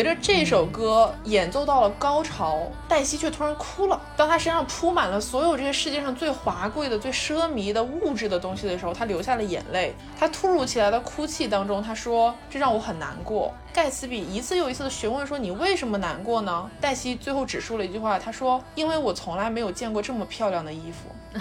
[0.00, 4.00] 随着这首歌演奏到了高潮，黛西却突然哭了。
[4.16, 9.94] 当她身上铺满了所有这些世界上最华贵的、最奢靡的物质的东西的时候，她流下了眼泪。
[10.18, 21.38] 她突如其来的哭泣当中，她说：“这让我很难过。”盖茨比一次又一次的询问说：“你为什么难过呢？”黛西最后只说了一句话，她说：“因为我从来没有见过这么漂亮的衣服。”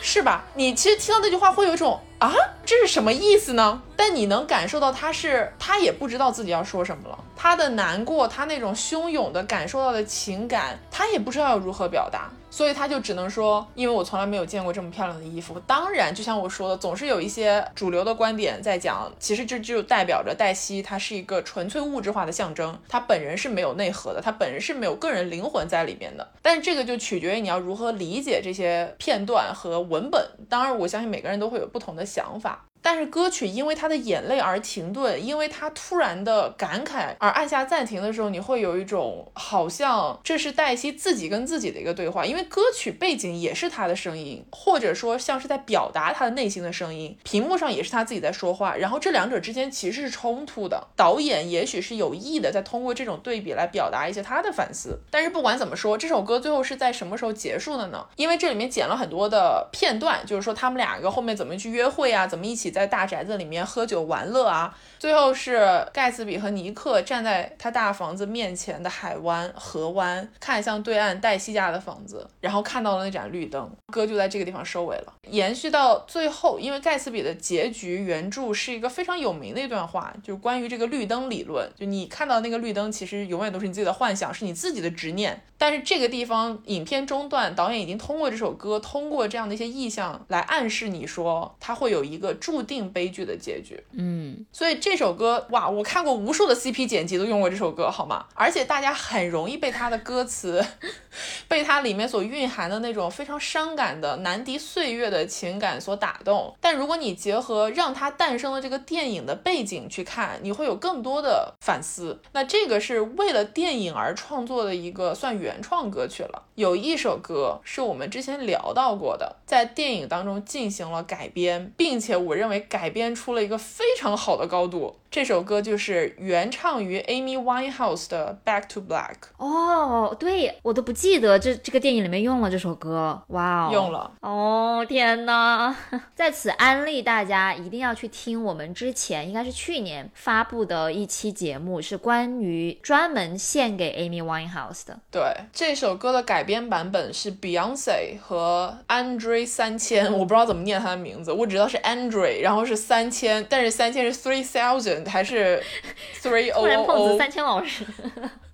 [0.00, 0.44] 是吧？
[0.54, 2.32] 你其实听到那句话会有一种啊，
[2.64, 3.82] 这是什么意思呢？
[3.96, 12.30] 但你能感受到他是，他也不知道自己要说什么了，他的难过，他那种汹涌的感受到的情感，他也不知道要如何表达。
[12.58, 15.60] 所以他就只能说，因为我从来没有见过这么漂亮的衣服。
[15.60, 26.28] 当然，就像我说的，总是有一些主流的观点在讲，其实这就代表着黛西她是一个纯粹物质化的象征，她本人是没有内核的，她本人是没有个人灵魂在里面的。
[26.42, 30.20] 但是这个就取决于你要如何理解这些片段和文本。
[30.48, 32.64] 当然，我相信每个人都会有不同的想法。
[32.80, 50.86] 但是歌曲因为他的眼泪而停顿，因为他突然的感慨而按下暂停的时候，你会有一种好像这是黛西自己跟自己的一个对话，因为歌曲背景也是他的声音，或者说像是在表达他的内心的声音，屏幕上也是他自己在说话，然后这两者之间其实是冲突的。
[50.96, 54.98] 导演也许是有意的在通过这种对比来表达一些他的反思。
[55.10, 58.06] 但是不管怎么说，这首歌最后是在什么时候结束的呢？
[58.16, 62.68] 因为这里面剪了很多的片段，就是说他们两个后面怎么去约会啊，怎么一起。
[62.78, 73.68] 在大宅子里面喝酒玩乐啊，最后是盖茨比和尼克站在他大房子面前的海湾河湾，看向对岸黛西家的房子，然后看到了那盏绿灯。
[73.92, 75.12] 歌就在这个地方收尾了。
[75.30, 81.68] 延续到最后，因为盖茨比的结局原著是一个非常有名的一段话，就是关于这个绿灯理论。
[81.76, 85.42] 就你看到那个绿灯，其实永远都是你自己的幻想，是你自己的执念。
[85.56, 93.82] 但是这个地方影片中段，导演已经通过这首歌，通过这样的一些意象来暗示你说，他会有一个注定悲剧的结局。
[93.92, 98.26] 嗯，所以这首歌哇，我看过无数的 CP 剪辑都用过这首歌，好吗？
[98.34, 100.64] 而且大家很容易被它的歌词，
[101.48, 106.54] 被它里面所蕴含的那种非常伤感的难敌岁月的情感所打动。
[106.60, 112.20] 但如果你结合让它诞生的这个电影的背景去看，你会有更多的反思。
[112.32, 116.44] 那这个是为了电影而创作的一个算原创歌曲了。
[116.54, 124.96] 有一首歌是我们之前聊到过的，在电影当中进行了改编，并且我认为改编出了一个非常好的高度。
[125.10, 129.12] 这首歌就是原唱于 Amy Winehouse 的《Back to Black》。
[129.38, 133.22] 哦，对我都不记得这这个电影里面用了这首歌。
[133.28, 134.12] 哇哦，用了。
[134.20, 135.74] 哦，天哪！
[136.14, 144.98] 在此安利大家一定要去听我们之前应该是去年发布的一期节目，是关于专门献给 Amy Winehouse 的。
[145.10, 145.22] 对，
[145.52, 155.62] 这首歌的改编版本是 Beyonce 和 Andre 三千，我不知道怎么念他的名字，我只知道是 Andre，然后是三千，但是三千是 three thousand 还是
[156.22, 157.84] three o 突然碰 o 瓷三千老师。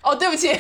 [0.03, 0.55] 哦，对不起，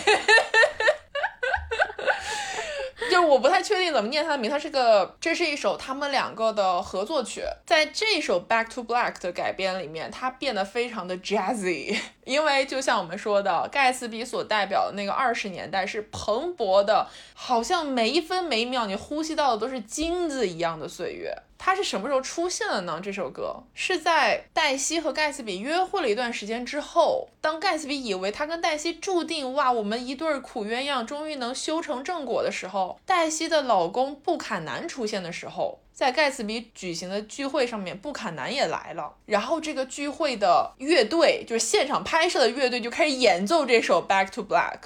[3.11, 4.51] 就是我不太确定怎么念他的名。
[4.51, 7.43] 他是个，这是一首他们两个的合作曲。
[7.66, 11.94] 在这首《Back to Black》的改编里面，它变得非常的 jazzy，
[12.24, 21.36] 因为就像我们说的，盖茨比所代表的那个二十年代是蓬勃的，好像每一分每一秒你呼吸到的都是金子一样的岁月。
[21.66, 23.01] 它是什么时候出现的呢？
[23.03, 44.81] 这首歌是在黛西和盖茨比约会了一段时间之后，当盖茨比以为他跟黛西注定哇，我们一对苦鸳鸯终于能修成正果的时候，黛西的老公布坎南出现的时候，在盖茨比举行的聚会上面，布坎南也来了，然后这个聚会的乐队就是现场拍摄的乐队就开始演奏这首《Back to Black》。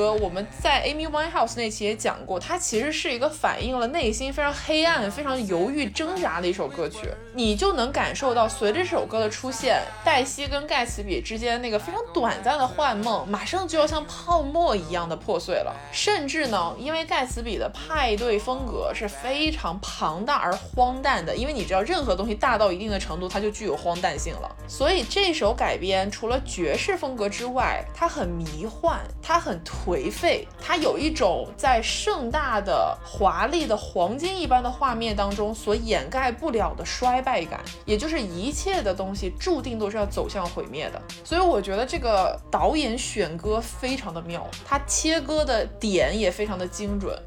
[0.00, 0.46] 歌我们
[0.82, 7.08] Amy Winehouse 那期也讲过，它其实是一个反映了内心非常黑暗、非常犹豫挣扎的一首歌曲。
[7.34, 15.76] 你就能感受到，随着这首歌的出现，黛西跟盖茨比之间那个非常短暂的幻梦，马上就要像泡沫一样的破碎了。
[15.92, 24.50] 甚至呢，因为盖茨比的派对风格是非常庞大而荒诞的，因为你知道，任何东西大到一定的程度，它就具有荒诞性了。
[24.66, 41.02] 所以这首改编除了爵士风格之外，它很迷幻，它很很颓废，它它有一种在盛大的华丽的黄金一般的画面当中所掩盖不了的衰败感也就是一切的东西注定都是要走向毁灭的。
[41.24, 47.20] 所以我觉得这个导演选歌非常的妙他切歌的点也非常的精准。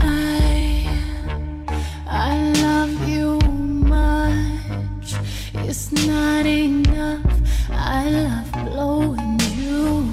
[0.00, 0.88] I
[2.08, 3.38] i love you
[5.54, 7.24] it's not enough.
[7.70, 10.04] I love blowing you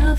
[0.00, 0.18] up.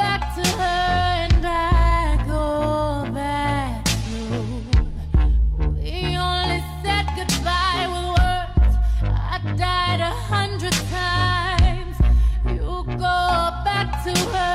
[14.13, 14.50] to her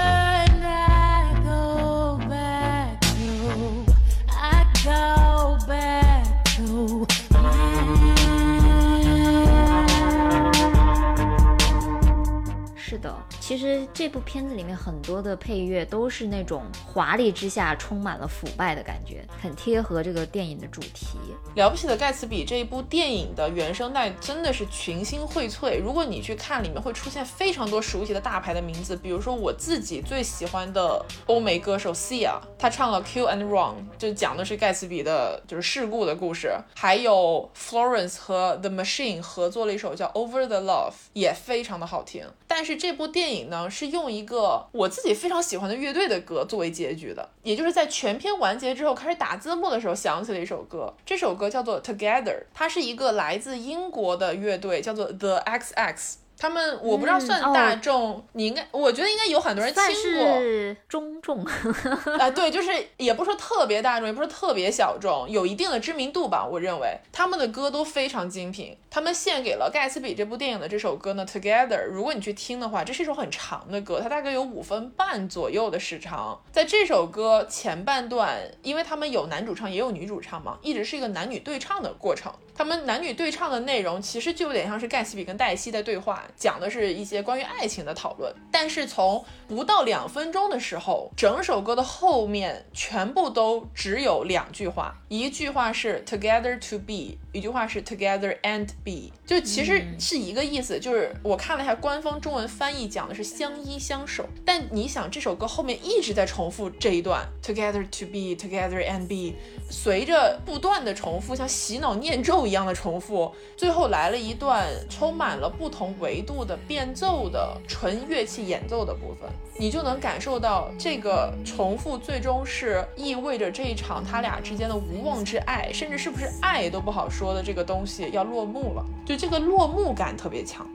[13.46, 21.16] 其实这部片子里面很多的配乐都是那种华丽之下充满了腐败的感觉，很贴合这个电影的主题。
[21.54, 25.80] 了不起的盖茨比这一部电影的原声带真的是群星荟萃。
[25.80, 36.52] 如果你去看，里面会出现非常多熟悉的大牌的名字，比如说我自己最喜欢的欧美歌手 Sia，他唱了《Kill and Run》，就讲的是盖茨比的就是事故的故事。
[36.74, 42.26] 还有 Florence 和 The Machine 合作了一首叫《Over the Love》，也非常的好听。
[42.48, 56.14] 但是这部电影呢，是用一个我自己非常喜欢的乐队的歌作为结局的，也就是在全篇完结之后开始打字幕的时候想起了一首歌，这首歌叫做《Together》，它是一个来自英国的乐队，叫做 The XX。
[56.38, 60.40] 他们我不知道算嗯哦大众，你应该我觉得应该有很多人听过。
[60.40, 61.44] 是中众，
[62.18, 66.46] 啊，对，就是也不是说特别大众，也不是特别小众，有一定的知名度吧。
[66.46, 68.76] 我认为他们的歌都非常精品。
[68.90, 71.68] 他们献给了盖茨比这部电影的这首歌呢，《Together》。
[71.84, 76.40] 如果你去听的话，这是一首很长的歌，它大概有五分半左右的时长。
[76.50, 82.32] 在这首歌前半段，因为他们有男主唱也有女主唱嘛，一直是一个男女对唱的过程。
[82.56, 88.34] 他们男女对唱的内容其实就有点像是盖茨比跟黛西在对话，讲的是一些关于爱情的讨论。
[88.50, 100.80] 但是从不到两分钟的时候，整首歌的后面全部都只有两句话，一句话是 together to be，一句话是 together and be，就其实是一个意思。
[100.80, 104.26] 就是我看了一下官方中文翻译，讲的是相依相守。
[104.44, 109.36] 但你想，这首歌后面一直在重复这一段 together to be，together and be，
[109.70, 119.28] 随着不断的重复，像洗脑念咒一样的重复，最后来了一段充满了不同维度的变奏的纯乐器演奏的部分，
[119.58, 130.66] 你就能感受到这个重复最终是意味着这一场他俩之间的无妄之爱，甚至是不是爱都不好说的这个东西要落幕了，就这个落幕感特别强。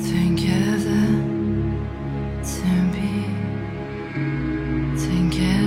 [0.00, 1.06] Together
[2.42, 3.28] to be
[4.96, 5.59] together.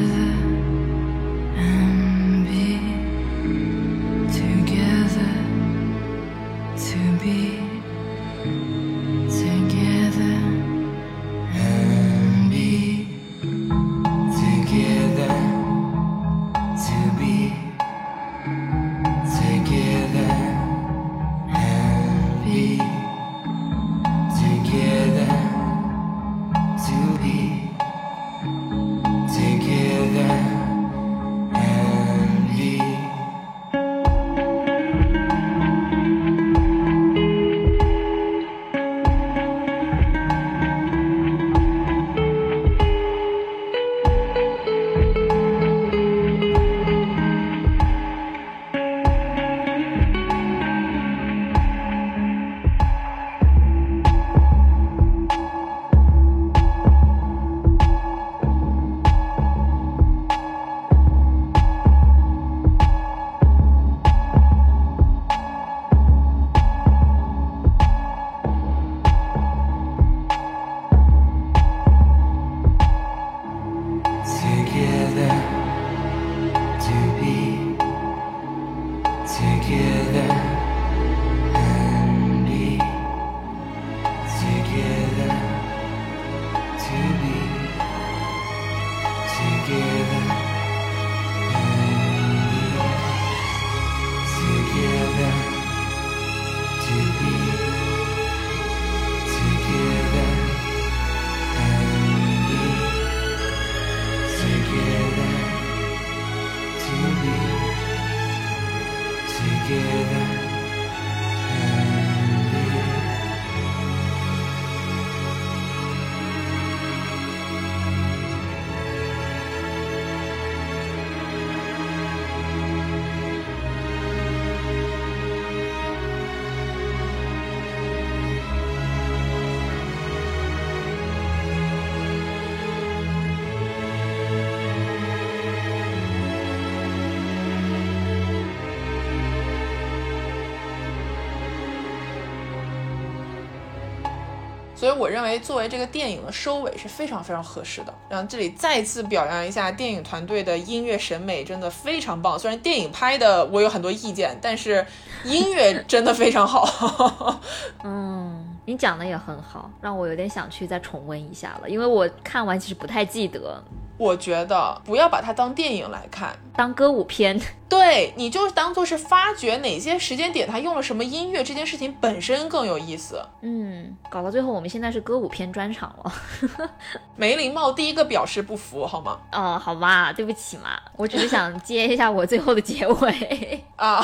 [144.84, 147.94] 所以我认为作为这个电影的收尾是非常非常合适的。
[148.10, 152.38] 然后这里再次表扬一下电影团队的音乐审美，真的非常棒。
[152.38, 154.86] 虽然电影拍的我有很多意见，但是
[155.24, 157.40] 音乐真的非常好。
[157.86, 163.64] 嗯，你讲的也很好，让我有点想去再重温一下了，因为我看完其实不太记得。
[163.98, 167.40] 我觉得不要把它当电影来看，当歌舞片，
[167.70, 173.22] 对，你就当做是发掘哪些时间点他用了什么音乐，这件事情本身更有意思。
[173.42, 176.14] 嗯，搞到最后我们现在是歌舞片专场了。
[177.16, 179.20] 梅林茂第一个表示不服，好吗？
[179.32, 183.64] 哦，好吧，对不起嘛，我只是想接一下我最后的结尾。
[183.78, 184.04] 啊，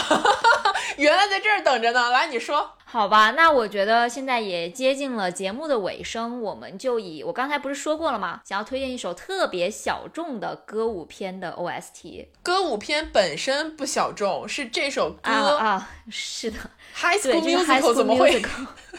[0.97, 2.69] 原来在这儿等着呢，来你说。
[2.91, 8.41] 好吧，那我觉得现在也接近了节目的尾声，我们就以我刚才不是说过了吗？
[8.43, 12.25] 想要推荐一首特别小众的歌舞片的 OST。
[12.41, 16.57] 歌舞片本身不小众，是这首歌啊啊，是的
[16.95, 18.41] ，High School Musical 怎么会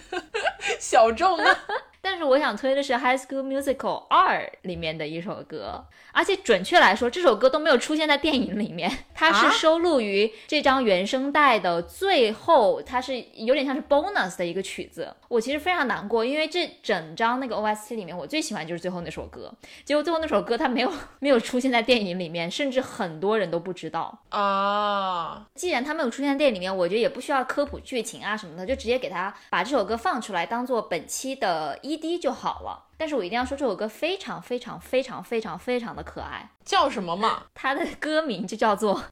[0.79, 1.57] 小众呢？
[2.03, 15.15] 但是我想推的是《High School Musical 二》里面的一首歌，而且准确来说，这首歌都没有出现在电影里面，它是啊收录于这张原声带的最后，它是有点像是 bonus 的一个曲子。
[15.29, 19.53] 我其实非常难过，因为这整张那个 OST 里面，我最喜欢就是最后那首歌，
[19.85, 24.19] 结果最后那首歌它没有没有出现在电影里面，甚至很多人都不知道。
[24.31, 32.87] 啊， 既然它没有出现在电影里面，我觉得也不需要科普剧情啊什么的，就直接给它把这首歌放出来，当做本期的 ED 就好了。
[32.97, 37.45] 但是我一定要说，这首歌非常非常非常非常非常的可爱，叫什么嘛？
[37.55, 39.03] 它的歌名就叫做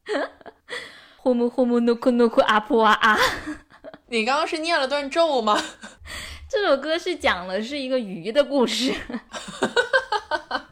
[1.17, 3.19] “呼木呼木努库努库阿普哇啊
[4.09, 5.59] 你刚刚是念了段咒吗？”。
[6.49, 8.95] 这首歌是讲的是一个鱼的故事。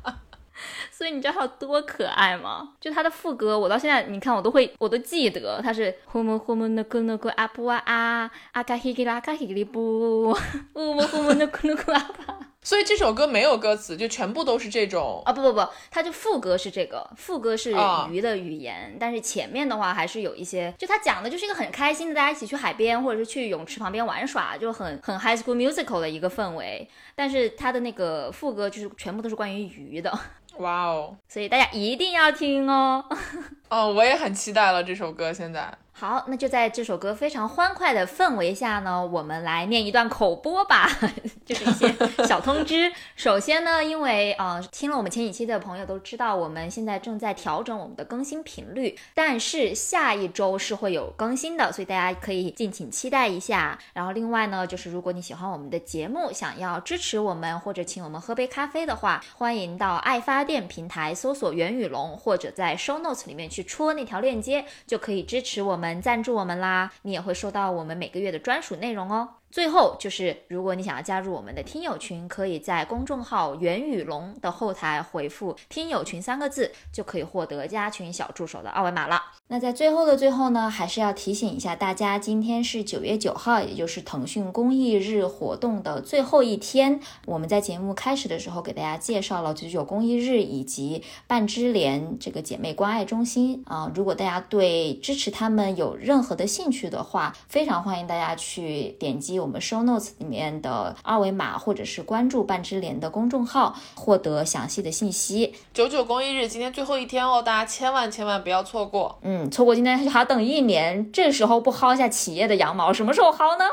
[1.06, 2.70] 所以你知道它有多可爱吗？
[2.80, 10.36] 就它的副歌，我到现在你看我都会，我都记得，它是呼木呼木努库努库阿布啊啊，阿卡希吉拉卡希吉里布，
[10.72, 12.36] 呼木呼木努库努库阿巴。
[12.60, 26.88] 所以这首歌没有歌词，就全部都是这种啊不不不，它就副歌是这个，副歌是啊鱼的语言，但是前面的话还是有一些，就它讲的就是一个很开心的，大家一起去海边或者是去泳池旁边玩耍，就很很 High School Musical 的一个氛围。
[27.14, 30.12] 但是它的那个副歌就是全部都是关于鱼的，
[30.58, 33.04] 哇哦所以大家一定要听哦。
[33.68, 35.32] 哦，我也很期待了这首歌。
[35.32, 40.86] 现在好，那就在这首歌非常欢快的氛围下呢，我们来念一段口播吧，
[41.46, 41.90] 就是一些
[42.28, 42.92] 小通知。
[43.14, 53.78] 首先呢，因为呃听了我们前几期的朋友都知道，我们现在正在调整我们的更新频率，但是下一周是会有更新的，所以大家可以敬请期待一下。
[53.94, 66.92] 然后另外呢，就是如果你喜欢我们的节目，想要支持我们或者请我们喝杯咖啡的话，欢迎到爱发电平台搜索袁宇龙，或者在 show notes 里面去戳那条链接，就可以支持我们、赞助我们啦。
[67.02, 69.28] 你也会收到我们每个月的专属内容哦。
[69.56, 79.18] 最后就是，如果你想要加入我们的听友群，可以在公众号“袁宇龙”的后台回复“听友群”三个字，就可以获得加群小助手的二维码了。
[79.48, 87.00] 那在最后的最后呢，还是要提醒一下大家，今天是九月九号，也就是腾讯公益日活动的最后一天。
[87.24, 105.54] 我们在节目开始的时候给大家介绍了九九公益日以及半支莲这个姐妹关爱中心啊、如果大家对支持他们有任何的兴趣的话，非常欢迎大家去点击我们 show notes 里面的二维码，或者是关注半支联的公众号，获得详细的信息。
[105.72, 109.18] 九九公益日今天最后一天哦，大家千万千万不要错过。
[109.22, 113.64] 嗯，错过今天还要等一年，这时候不薅一下企业的羊毛，什么时候薅呢？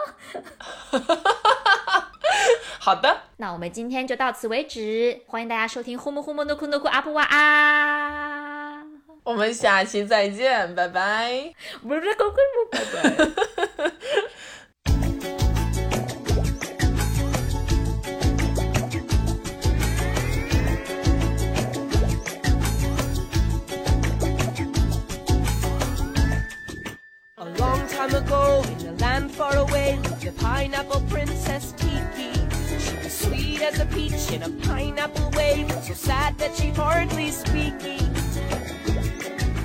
[2.80, 8.84] 好的，那我们今天就到此为止，欢迎大家收听呼木呼木诺库诺库阿布哇啊！
[9.24, 11.54] 我们下期再见，拜拜。
[11.82, 12.02] 不是
[12.72, 13.32] 拜拜。
[28.08, 31.74] time ago, in a land far away, lived a pineapple princess.
[31.78, 37.32] She was sweet as a peach in a pineapple way, so sad that she hardly
[37.32, 38.14] speaking.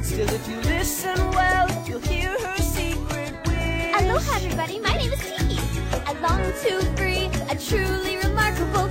[0.02, 4.02] Still, if you listen well, you'll hear her secret wish.
[4.02, 4.78] Aloha, everybody.
[4.80, 5.58] My name is Tiki.
[6.06, 8.87] I long to free a truly remarkable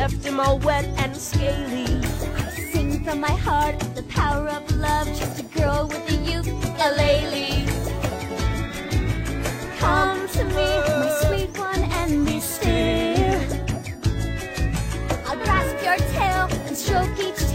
[0.00, 1.84] left him all wet and scaly.
[2.34, 7.66] I sing from my heart the power of love, just a girl with a ukulele.
[9.78, 10.70] Come to me,
[11.02, 13.42] my sweet one, and be still.
[15.26, 17.49] I'll grasp your tail and stroke each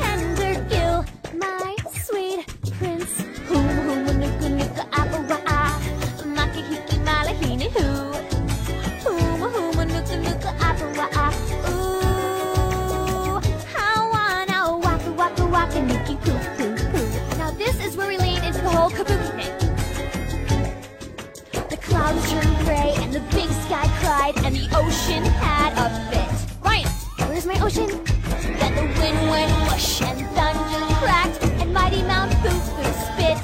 [23.15, 26.27] The big sky cried and the ocean had a fit.
[26.61, 26.85] Ryan,
[27.29, 27.87] where's my ocean?
[28.59, 33.39] Then the wind went whoosh and thunder cracked and Mighty Mount Boo Boo spit.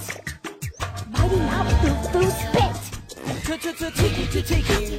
[1.07, 2.75] Mighty Mount Boo Boo spit.
[3.95, 4.90] Tiki tiki